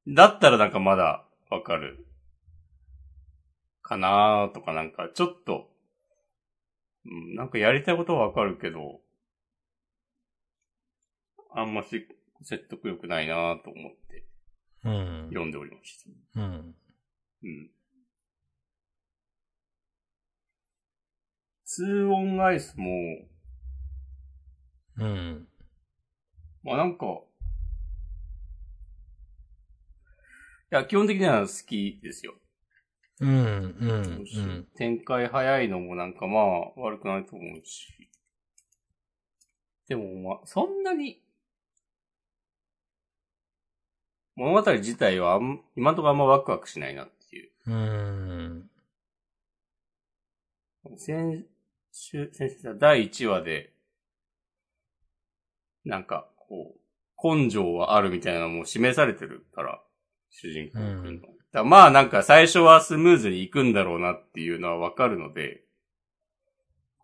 [0.07, 2.05] だったらなんかまだわかる。
[3.81, 5.69] かなーとかなんか、ちょっと、
[7.05, 9.01] うん、なんかやりたいことはわかるけど、
[11.53, 12.07] あんまし
[12.43, 14.25] 説得力ないなーと思って
[14.83, 15.27] うん。
[15.29, 16.03] 読んでおりまし
[16.35, 16.41] た。
[16.41, 16.75] うん。
[17.43, 17.69] うん。
[21.65, 22.87] ツーオンアイスも、
[24.97, 25.47] うん。
[26.63, 27.05] まあなんか、
[30.64, 32.35] いや、基本的には好きですよ。
[33.21, 33.29] うん。
[33.29, 34.67] うん。
[34.75, 38.09] 展開早いのもなんかまあ悪くないと思うし。
[39.87, 41.21] でもまあ、そんなに、
[44.35, 47.51] 物語自体はあん今のところあんまワクワクしないなっていう。
[47.67, 48.69] うん。
[50.97, 51.45] 先
[51.91, 53.71] 週、先週だ第1話で、
[55.85, 59.84] なんか、こう、根性はあるみたいなのも示されてるから、
[60.37, 61.27] 主人公くんの。
[61.29, 65.61] うんまあなんか最初はスムーズに行くんだろうなっていうのはわかるので、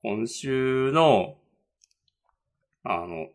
[0.01, 1.37] 今週の、
[2.83, 3.27] あの、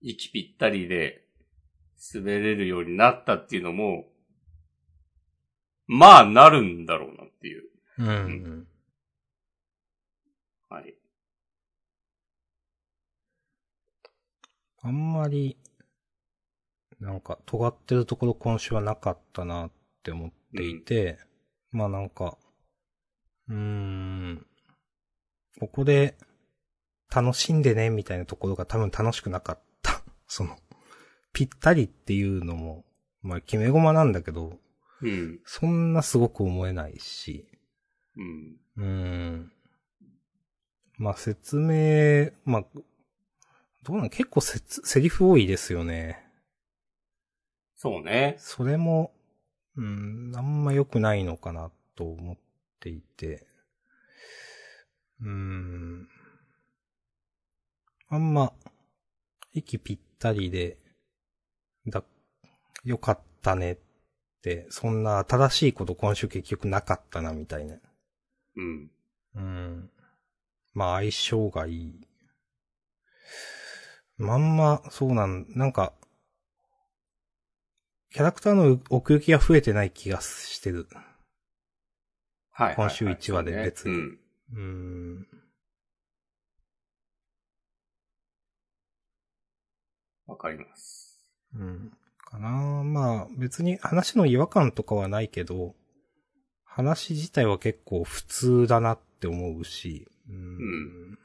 [0.00, 1.22] 息ぴったりで
[2.12, 4.06] 滑れるようになったっていうのも、
[5.86, 7.62] まあなるんだろうなっていう。
[7.98, 8.66] うん。
[10.68, 10.94] はい。
[14.82, 15.56] あんまり、
[17.00, 19.70] なんか、尖ってるところ今週はなかったなっ
[20.02, 21.18] て思っていて、
[21.70, 22.36] まあなんか、
[23.48, 24.46] うーん、
[25.60, 26.16] ここで、
[27.14, 30.02] 楽しんでね、みたいなところが多分楽しくなかった。
[30.26, 30.56] その、
[31.32, 32.84] ぴったりっていうのも、
[33.22, 34.58] まあ決め駒なんだけど、
[35.00, 35.40] うん。
[35.44, 37.48] そんなすごく思えないし、
[38.16, 38.60] うん。
[38.76, 39.52] うーん。
[40.98, 42.64] まあ説明、まあ、
[43.84, 46.27] どうなの結構せつ、セリフ多いですよね。
[47.80, 48.34] そうね。
[48.38, 49.12] それも、
[49.76, 52.36] うん、あんま良くないのかなと思っ
[52.80, 53.46] ていて。
[55.20, 56.08] うーん。
[58.08, 58.52] あんま、
[59.52, 60.76] 息ぴったりで、
[61.86, 62.02] だ、
[62.82, 63.78] 良かったねっ
[64.42, 67.76] て、そんな新しいこと今週結局なかったなみたいな。
[68.56, 68.90] うん。
[69.36, 69.90] うん。
[70.74, 72.08] まあ相性がいい。
[74.16, 75.92] まんま、そうなん、なんか、
[78.10, 80.86] キャラクターの奥行きが増えてない気がしてる。
[82.50, 82.76] はいはいはい。
[82.76, 84.18] 今週一話で別にうん。
[84.52, 85.26] うーん。
[90.26, 91.20] わかります。
[91.54, 91.92] うん。
[92.18, 92.48] かな
[92.84, 95.74] まあ、別に話の違和感とかはないけど、
[96.64, 101.18] 話自体は結構普通だなって思うし、うーん。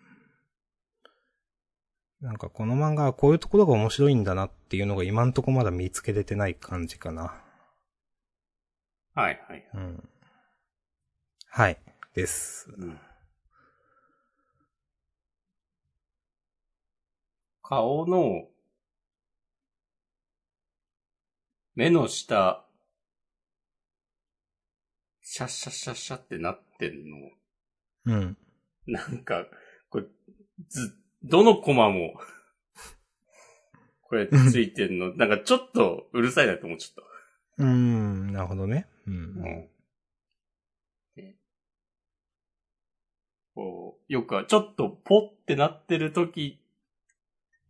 [2.23, 7.35] なんかこの漫画はこういうところが面白いんだなっていうのが今んとこまだ見つけれてない感じかな。
[9.13, 9.69] はいはい。
[9.73, 10.09] うん。
[11.47, 11.77] はい。
[12.13, 12.73] です。
[12.77, 12.97] うん。
[17.61, 18.47] 顔の、
[21.75, 22.65] 目の下、
[25.21, 27.17] シャッシャッシャッシャってなってんの。
[28.05, 28.37] うん。
[28.87, 29.45] なんか、
[29.89, 30.05] これ、
[30.69, 32.15] ず、どのコマも、
[34.01, 37.05] これついてんの、なんかちょっとうるさいなって思っちゃっ
[37.57, 38.87] うーん、なるほどね。
[39.07, 39.41] うんた。
[39.41, 39.67] うん。
[41.15, 41.35] で
[43.55, 46.59] こう、よくは、ちょっとポってなってる時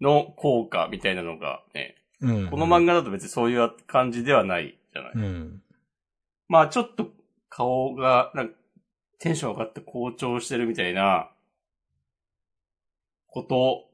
[0.01, 2.49] の効果みたいなのがね、うん。
[2.49, 5.11] この漫画だと別にそういう感じではないじゃない。
[5.15, 5.61] うん。
[6.47, 7.11] まあちょっと
[7.49, 8.55] 顔が、なんか、
[9.19, 11.29] テンション上がって好調してるみたいな、
[13.33, 13.89] こと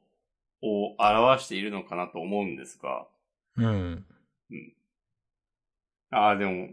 [0.62, 3.08] を表しているのかなと思うんですが、
[3.56, 4.06] うん。
[6.12, 6.69] ああ、でも、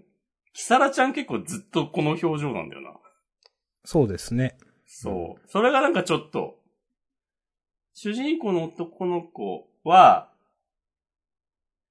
[0.52, 2.90] キサラちゃん結構ずっとこの表情なんだよな。
[3.84, 4.58] そうですね。
[4.84, 5.48] そう。
[5.48, 6.58] それがなんかちょっと、
[7.94, 10.32] 主人公の男の子は、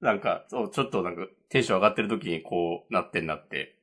[0.02, 3.78] なんか、そう、ちょっとなんかテンション上がってる時にこうなってんなって、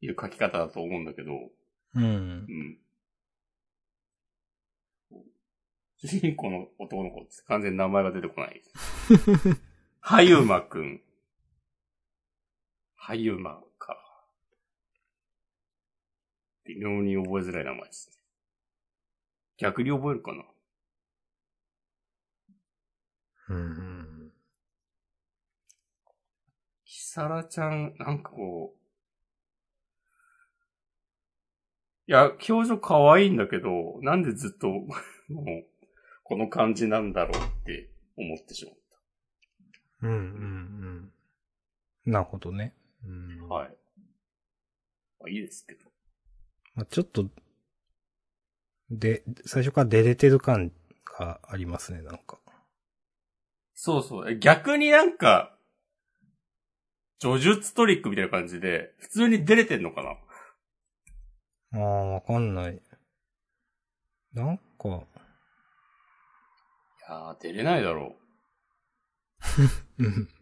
[0.00, 1.32] いう書き方だと思うんだけど、
[1.94, 2.06] うんう。
[2.06, 2.78] ん。
[6.00, 8.62] 主人公の男の子って完全に名前が出てこない。
[10.00, 11.00] はゆまくん。
[12.94, 13.96] はゆまか。
[16.66, 18.16] 微妙に覚えづらい名前ですね。
[19.56, 20.44] 逆に覚えるかな
[23.50, 24.32] うん。
[26.84, 28.78] キサラちゃん、なんかこう、
[32.06, 34.68] いや、表情可愛いんだけど、なんでずっと、
[35.28, 35.77] もう、
[36.28, 38.74] この感じなんだろうって思ってしまっ
[40.02, 40.10] うん。
[40.10, 40.18] うん。
[42.06, 42.12] うん。
[42.12, 42.74] なるほどね。
[43.02, 43.48] うん。
[43.48, 43.54] た。
[43.54, 43.68] はい。
[45.20, 45.86] まあいいですけど。
[46.74, 47.30] まあ、ちょっと、
[48.90, 50.70] で、最初から出れてる感
[51.04, 52.38] がありますね、なんか。
[53.74, 54.30] そうそう。
[54.30, 55.56] え逆になんか、
[57.20, 60.02] 叙述トリックみたいな感じで、普通に出れてんのか
[61.72, 61.80] な？
[61.80, 62.80] ああ、わかんない。
[64.34, 65.17] なんか、い
[67.08, 68.16] やー、出れないだろ
[69.98, 70.28] うん。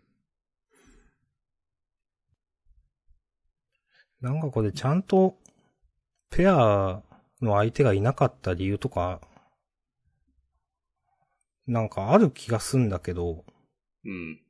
[4.21, 5.39] なんかこれちゃんと、
[6.31, 7.03] ペア
[7.41, 9.21] の相手がいなかった理由とか、
[11.67, 13.45] なんかある気がすんだけど、
[14.05, 14.11] う。
[14.11, 14.41] うん。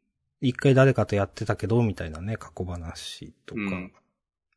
[0.40, 3.60] 一回誰かとやってたけど、みたいなね、過去話とか。
[3.60, 3.92] うん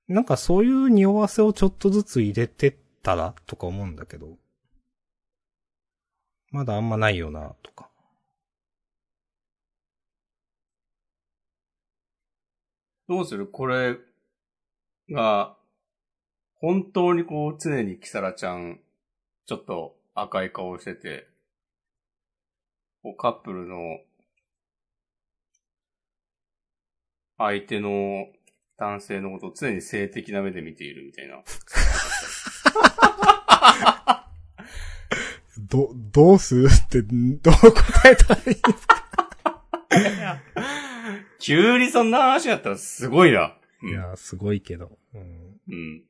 [0.10, 4.40] なんかそういう匂わせをちょっとずつ入れてったらとか思うんだけど。
[6.52, 7.90] まだあんまないよな、とか。
[13.08, 13.48] どうする？
[13.48, 13.98] これ
[15.12, 15.56] が、
[16.56, 18.80] 本当にこう常にキサラちゃん、
[19.46, 21.28] ちょっと赤い顔してて、
[23.02, 24.00] こうカップルの
[27.38, 28.28] 相手の
[28.78, 31.44] 男性のことを常に性的な目で見ているみたいな。
[35.68, 38.56] ど、どうするって、どう答えたらいい
[41.40, 43.56] 急にそんな話だったらすごいな。
[43.82, 44.92] うんいや、すごいけど。
[45.14, 45.60] うん。
[45.70, 45.98] うん。
[45.98, 46.04] い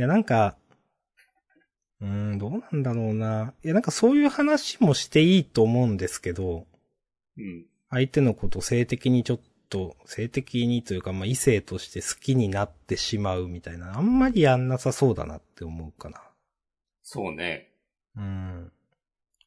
[0.00, 0.56] や、なんか、
[2.00, 3.52] うーん、どうなんだろうな。
[3.64, 6.66] いや、なんかそういう話もしていいと思うんですけど、
[7.36, 7.66] うん。
[7.90, 16.22] 相手のことを性的にちょっと、性的にというか、まあ、異性として好きになってしまうみたいな、あんまりやんなさそうだなって思うかな。
[17.02, 17.70] そうね。
[18.18, 18.72] うん。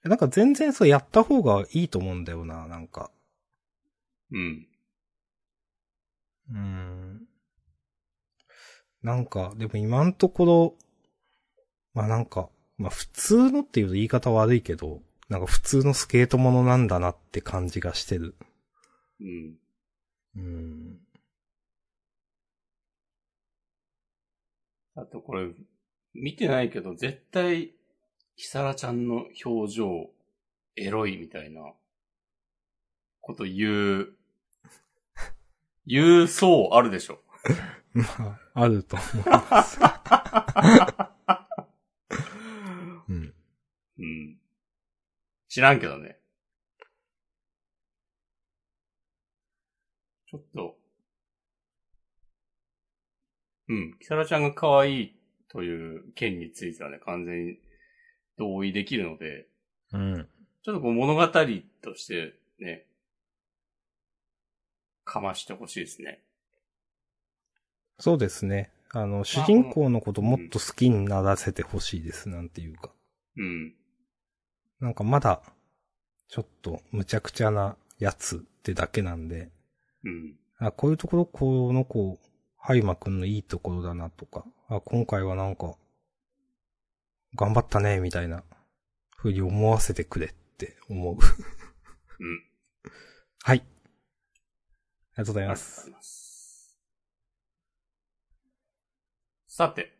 [0.03, 3.11] なんか全然そうやった方がいいと思うんだよな、なんか。
[4.31, 4.67] うん。
[6.49, 7.27] うん。
[9.03, 10.75] なんか、でも今のところ、
[11.93, 18.35] まあなんか、まあ普通のっていうと言い方悪いけど、なんか普通のスケートものなんだなって感じがしてる。
[19.19, 19.55] うん。
[20.35, 20.99] うん。
[24.95, 25.51] あとこれ、
[26.13, 27.73] 見てないけど、絶対、
[28.41, 30.09] キサラちゃんの表情、
[30.75, 31.61] エロいみたいな、
[33.19, 34.15] こと言う、
[35.85, 37.19] 言うそうあるでしょ。
[37.93, 38.03] ま
[38.55, 39.79] あ、あると思います。
[43.09, 43.35] うん。
[43.99, 44.39] うん。
[45.47, 46.19] 知らんけどね。
[50.25, 50.79] ちょっと、
[53.67, 53.99] うん。
[53.99, 55.15] キサラちゃんが可愛い
[55.47, 57.59] という件についてはね、完全に
[58.37, 59.47] 同意できるので、
[59.93, 60.27] うん。
[60.63, 62.85] ちょっとこう物語としてね、
[65.03, 66.23] かましてほしいですね。
[67.99, 68.71] そうですね。
[68.93, 72.91] あの、主人公のこともっと好きにならせてほしいです、なんていうか。
[73.37, 73.73] うん。
[74.79, 75.41] なんかまだ、
[76.27, 79.49] ちょっと無茶苦茶なやつってだけなんで、
[80.03, 80.35] うん。
[80.57, 82.19] あ、こういうところ、この子、
[82.57, 85.75] ハイマくんのいいところだなとか、あ、今回はなんか、
[87.35, 88.43] 頑張ったね、みたいな、
[89.15, 91.15] ふうに思わせてくれって思う。
[91.15, 92.43] うん。
[93.43, 93.59] はい。
[93.59, 93.67] あり
[95.17, 95.91] がとうございますい。
[95.91, 96.79] ます。
[99.47, 99.97] さて、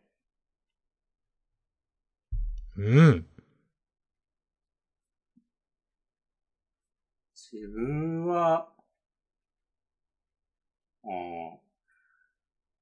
[2.78, 3.26] うん。
[7.36, 8.70] 自分は、
[11.04, 11.62] ああ、こ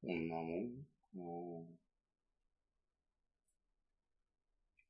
[0.04, 1.79] んなもん？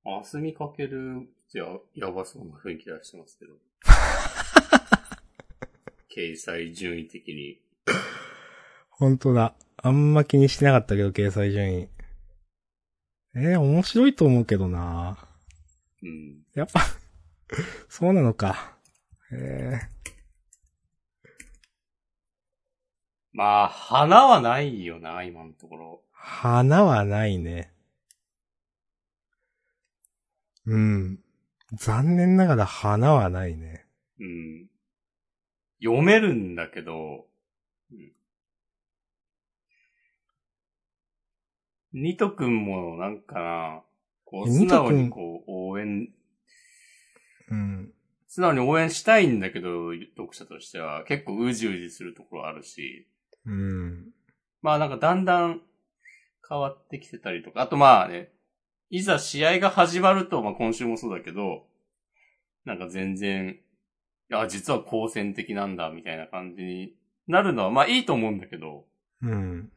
[0.06, 3.54] あすみかける、じゃ、やばそうな雰囲気出してますけど。
[6.16, 7.60] 掲載順位的に。
[8.90, 9.56] 本当だ。
[9.78, 11.90] あんま気にしてなかったけど、掲載順位。
[13.36, 15.18] えー、面白いと思うけどな
[16.02, 16.44] うん。
[16.56, 16.82] やっぱ、
[17.90, 18.78] そうなのか。
[19.32, 19.80] え
[23.32, 26.02] まあ、花はないよな、今のところ。
[26.14, 27.72] ー、花はないね。
[30.70, 31.20] うん。
[31.74, 33.88] 残念ながら花はないね。
[34.20, 34.68] うん。
[35.82, 37.26] 読めるんだけど、
[37.92, 38.12] うん。
[41.94, 43.82] ニト君もなんかな、
[44.26, 46.10] こう素直にこう応援、
[47.50, 47.92] うん。
[48.28, 53.08] 素直に応援したいんだけど、読者としては結構うじうじするところあるし、
[53.44, 54.12] うん。
[54.62, 55.62] まあなんかだんだん
[56.48, 58.32] 変わってきてたりとか、あとまあね、
[58.90, 61.66] いざ試合が始まると、まあ今週もそうだけど、
[62.66, 63.60] なんか全然、
[64.32, 66.94] いや、実は好戦的なんだ、みたいな感じに
[67.28, 68.86] なるのは、まあいいと思うんだけど、
[69.22, 69.72] うん。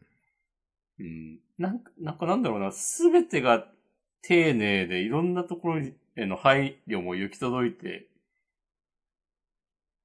[0.99, 1.39] ううん。
[1.59, 3.67] なんか、なんかなんだろうな、すべてが
[4.23, 5.83] 丁寧でいろんなところ
[6.17, 8.09] への配慮も行き届いて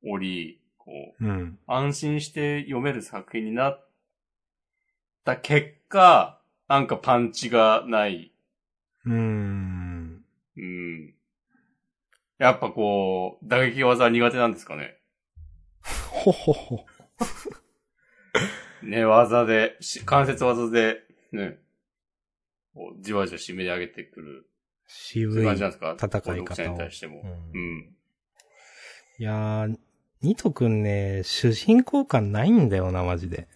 [0.06, 1.60] おり、こう、うん。
[1.68, 3.90] 安心して読める作品になっ
[5.24, 8.32] た結果、なんかパンチがない。
[9.08, 10.26] うーん。
[10.58, 11.14] うん。
[12.38, 14.98] やっぱこう、打撃技苦手なんですかね？
[15.82, 16.86] ほほほ。
[18.84, 21.02] 寝技で、し関節技で、
[21.32, 21.58] ね、
[22.74, 24.50] こうじわじわ締め上げてくる。
[24.86, 26.74] 渋い戦い方を。
[26.74, 27.22] に対しても。
[27.24, 27.96] うんうん。
[29.20, 29.78] いやー、
[30.22, 33.48] ニトくんね、主人公感ないんだよな、マジで。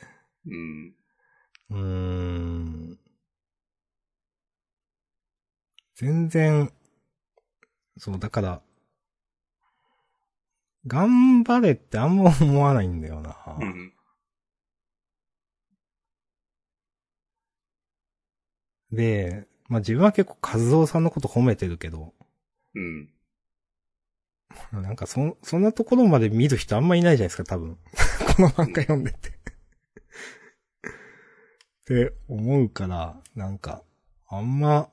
[0.47, 0.95] うん。
[1.69, 2.99] うーん。
[6.01, 6.73] 全然、
[7.95, 8.61] そう、だから、
[10.87, 13.37] 頑張れってあんま思わないんだよな。
[13.59, 13.93] うん。
[18.91, 22.15] で、まあ自分は結構和夫さんのこと褒めてるけど、
[22.73, 23.13] うん。
[24.71, 27.77] なんかそ、そんなところまで見る人あんまいないじゃないですか、多分。
[28.35, 29.29] この漫画読んでて。
[29.29, 29.33] っ
[31.85, 33.83] て思うから、なんか、
[34.27, 34.89] あんま、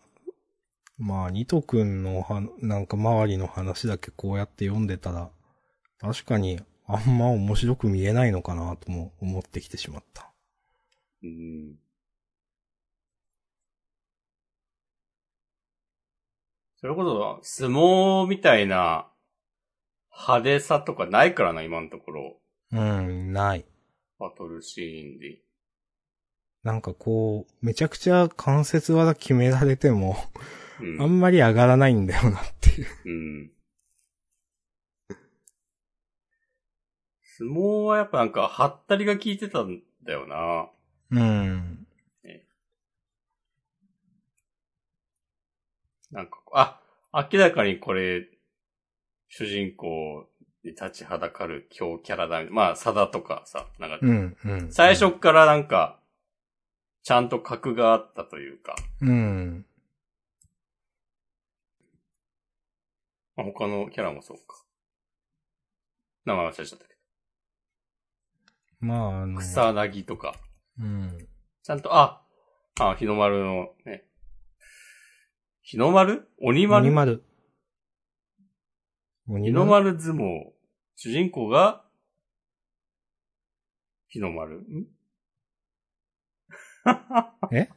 [0.99, 5.31] まあ、ニト君のは、なんか周りの話だけこうやって読んでたら、
[6.01, 10.33] 確かにあんま面白く見えないのかなとも思ってきてしまった。
[11.23, 11.77] うん。
[16.81, 19.09] それこそ、相撲みたいな
[20.11, 22.41] 派手さとかないからな、今のところ。
[22.73, 23.65] うん、ない。
[24.19, 25.39] バトルシーンで。
[26.65, 30.17] なんかこう、めちゃくちゃ関節技決められても、
[30.81, 31.03] うん。
[31.03, 32.87] あんまり上がらないんだよなっていう。
[33.05, 33.51] うん。
[37.39, 40.69] 相撲はやっぱなんか、はったりが効いてたんだよな。
[41.11, 41.87] うん。
[46.11, 46.81] なんか、あ、
[47.33, 48.27] 明らかにこれ、
[49.29, 50.27] 主人公
[50.65, 52.43] に立ちはだかる強キャラだ。
[52.51, 54.73] まあ、サダとかさ、なんか、うん、うん。
[54.73, 56.01] 最初っからなんか、
[57.03, 59.67] ちゃんと格があったというか、うん。
[63.39, 64.65] まあ、他のキャラもそうか。
[66.25, 66.95] 名前忘れちゃったけ
[68.81, 70.35] まあ、あのど。、草薙とか、
[70.77, 71.29] うん。
[71.63, 72.21] ちゃんと、あ、
[72.81, 74.03] あ、日の丸のね、
[75.63, 76.29] 日の丸？
[76.41, 76.87] 鬼丸？
[76.87, 77.25] 鬼丸。
[79.29, 80.19] 鬼日の丸相撲。
[80.97, 81.85] 主人公が、
[84.09, 84.63] 日の丸？
[84.63, 84.87] ん？
[87.55, 87.69] え？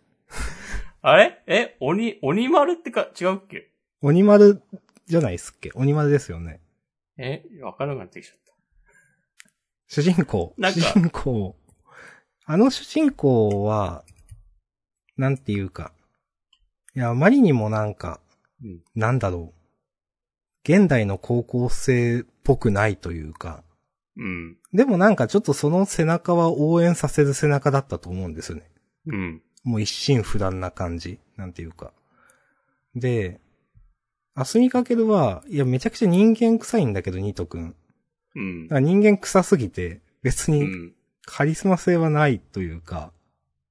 [1.03, 1.43] あれ？
[1.45, 1.78] え？
[1.80, 3.72] 鬼、鬼丸ってか、違うっけ？
[4.01, 4.64] 鬼丸
[5.12, 5.70] じゃないっすっけ？
[5.76, 6.59] 鬼丸ですよね。
[7.18, 7.43] え？
[7.62, 8.53] わからなくなってきちゃった。
[9.88, 10.55] 主人公。
[10.57, 11.55] 主人公。
[12.45, 14.03] あの主人公は、
[15.18, 15.93] なんていうか。
[16.95, 18.20] いや、あまりにもなんか、
[18.64, 18.80] うん。
[18.95, 19.62] なんだろう。
[20.64, 23.64] 現代の高校生っぽくないというか。
[24.18, 24.57] うん。
[24.74, 28.70] でもなんかちょっとその背中は応援させる背中だったと思うんですよね。
[29.07, 29.41] うん。
[29.64, 31.20] もう一心不乱な感じ。
[31.36, 31.93] なんていうか。
[32.95, 33.39] で、
[34.34, 37.75] アスミカケルは、いや、めちゃくちゃ人間臭いんだけど、ニートくん。
[38.34, 40.93] うん人間臭すぎて、別にうん。
[41.25, 43.11] カリスマ性はないというか、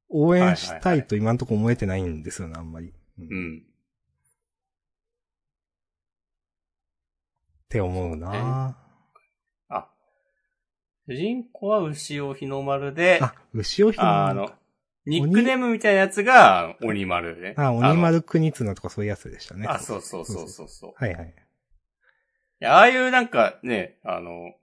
[0.08, 2.92] 応援したいと今んとこ思えてないんですよね、あんまり。
[3.18, 3.62] うんっうん。
[7.68, 8.90] て思うなあ。
[11.10, 14.52] 主人公は牛尾日の丸で、あ、牛尾ひああの、
[15.10, 17.54] ニックネームみたいなやつが鬼丸で。
[17.56, 19.66] あ、鬼丸国綱とかそういうやつでしたね。
[19.68, 20.92] あ、そうそうそうそうそう。
[20.96, 21.26] はいはい。
[21.26, 24.54] いや、ああいうなんかね、あの、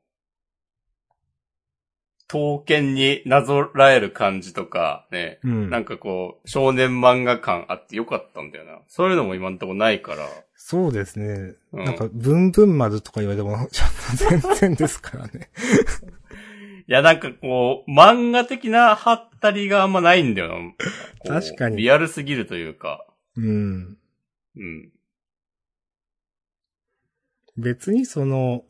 [2.27, 5.69] 刀剣になぞらえる感じとか、ね、うん。
[5.69, 8.79] なんかこう、少年漫画感あってよかったんだよな。
[8.87, 10.27] そういうのも今んとこないから。
[10.55, 11.53] そうですね。
[11.71, 15.49] うんなんか、ブンブン丸とか言われても、ちょっと全然ですからね。
[16.89, 20.73] いや、なんかこう、漫画的なハったりがあんまないんだよな。
[21.25, 23.05] 確かにリアルすぎるというか。
[23.35, 23.97] うん。
[24.55, 24.89] うん。
[27.57, 28.63] 別にその、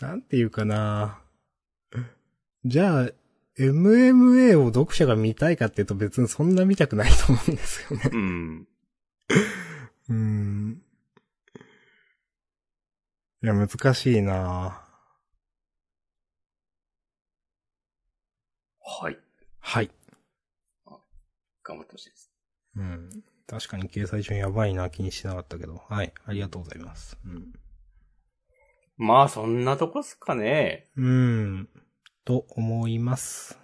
[0.00, 1.20] なんていうかな。
[2.64, 3.10] じゃあ、
[3.58, 8.10] MMA を読者が見たいかっていうと別にそんな見たくないと思うんですよね。
[8.10, 8.68] うん。
[10.08, 10.82] うん。
[13.42, 14.87] いや、難しいな
[18.90, 19.18] はい。
[19.60, 19.90] はい。
[21.62, 22.32] 頑張ってほしいです。
[22.76, 23.10] うん。
[23.46, 25.76] 確かに掲載順やばいな気にしなかったけど。
[25.76, 26.14] はい。
[26.24, 27.18] ありがとうございます。
[27.24, 27.52] うん。
[28.96, 30.88] まあ、そんなとこっすかね。
[30.96, 31.68] うん。
[32.24, 33.58] と思います。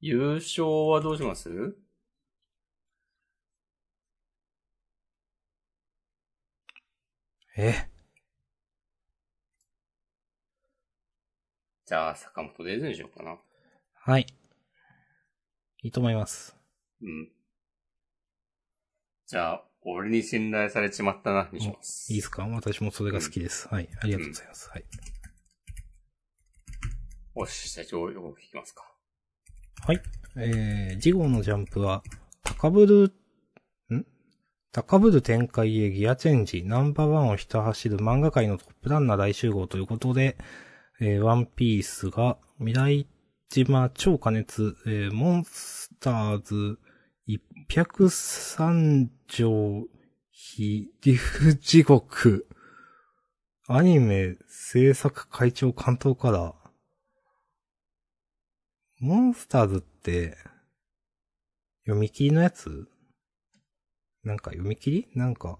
[0.00, 1.76] 優勝はどうします？
[7.56, 7.88] え？
[11.90, 13.36] じゃあ、坂本デイズにしようかな。
[13.94, 14.26] はい。
[15.82, 16.54] いいと思います。
[17.02, 17.28] うん。
[19.26, 22.12] じゃあ、俺に信頼されちまったな、にします。
[22.12, 22.46] いいですか？
[22.46, 23.66] 私もそれが好きです。
[23.66, 23.88] はい。
[24.00, 24.70] ありがとうございます。
[24.70, 24.84] はい。
[27.34, 28.84] よし、じゃあ、上位を聞きますか。
[29.84, 30.00] はい。
[30.36, 32.04] えー、次号のジャンプは、
[32.44, 33.12] 高ぶる、
[33.96, 34.06] ん？
[34.70, 40.36] 高ぶる展開へギアチェンジ、ナンバーワンをひた走る漫画界のトップランナー大集合ということで、
[41.00, 43.06] えー、ワンピースが未来
[43.48, 46.78] 島超過熱、えー、モンスターズ
[47.68, 49.86] 103条
[50.30, 52.48] 非リフ地獄、
[53.68, 56.54] アニメ制作会長関東から、
[58.98, 60.36] モンスターズって、
[61.84, 62.88] 読み切りのやつ？
[64.24, 65.08] なんか読み切り？
[65.14, 65.58] なんか、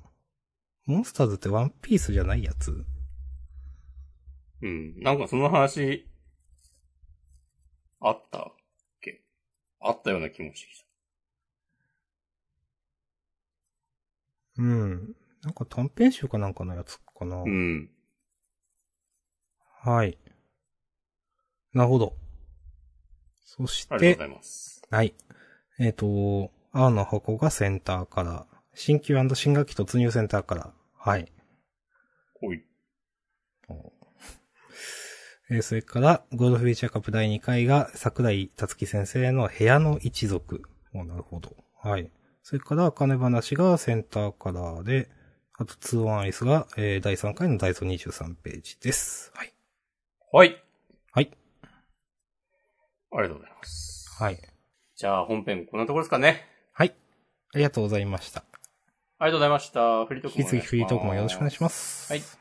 [0.87, 2.85] モンスターズってワンピースじゃないやつ？
[4.63, 5.01] うん。
[5.01, 6.07] なんかその話、
[8.01, 8.43] あったっ
[9.01, 9.23] け？
[9.81, 10.87] あったような気もしてきた。
[14.59, 15.17] うん。
[15.43, 17.91] なんか短編集かなんかのやつかな、うん。
[19.83, 20.19] はい。
[21.73, 22.15] なるほど。
[23.45, 24.83] そしてありがとうご、ざいます。
[24.91, 25.15] はい。
[25.79, 31.33] えっ、と、青の箱がセンターから、新旧新学期突入センターから、はい。
[32.43, 32.65] おい。
[35.51, 40.63] えーそれから、ゴールドフィーチャーカップ第2回が、桜井達樹先生の部屋の一族。
[40.95, 41.57] おなるほど。
[41.83, 42.11] はい。
[42.43, 45.09] それから、金話がセンターカラーで、
[45.59, 49.33] あと、ツーワンアイスが、えー第3回のダイソー23ページです。
[49.35, 49.53] はい。
[50.33, 50.63] はい。
[51.13, 51.31] はい。
[53.13, 54.09] ありがとうございます。
[54.23, 54.39] はい。
[54.95, 56.47] じゃあ、本編こんなところですかね。
[56.73, 56.95] はい。
[57.55, 58.45] ありがとうございました。
[59.19, 60.07] ありがとうございました。
[60.07, 60.63] フリートーク引きもお願いします。
[60.63, 62.13] 続きフリートークもよろしくお願いします。
[62.13, 62.40] はい。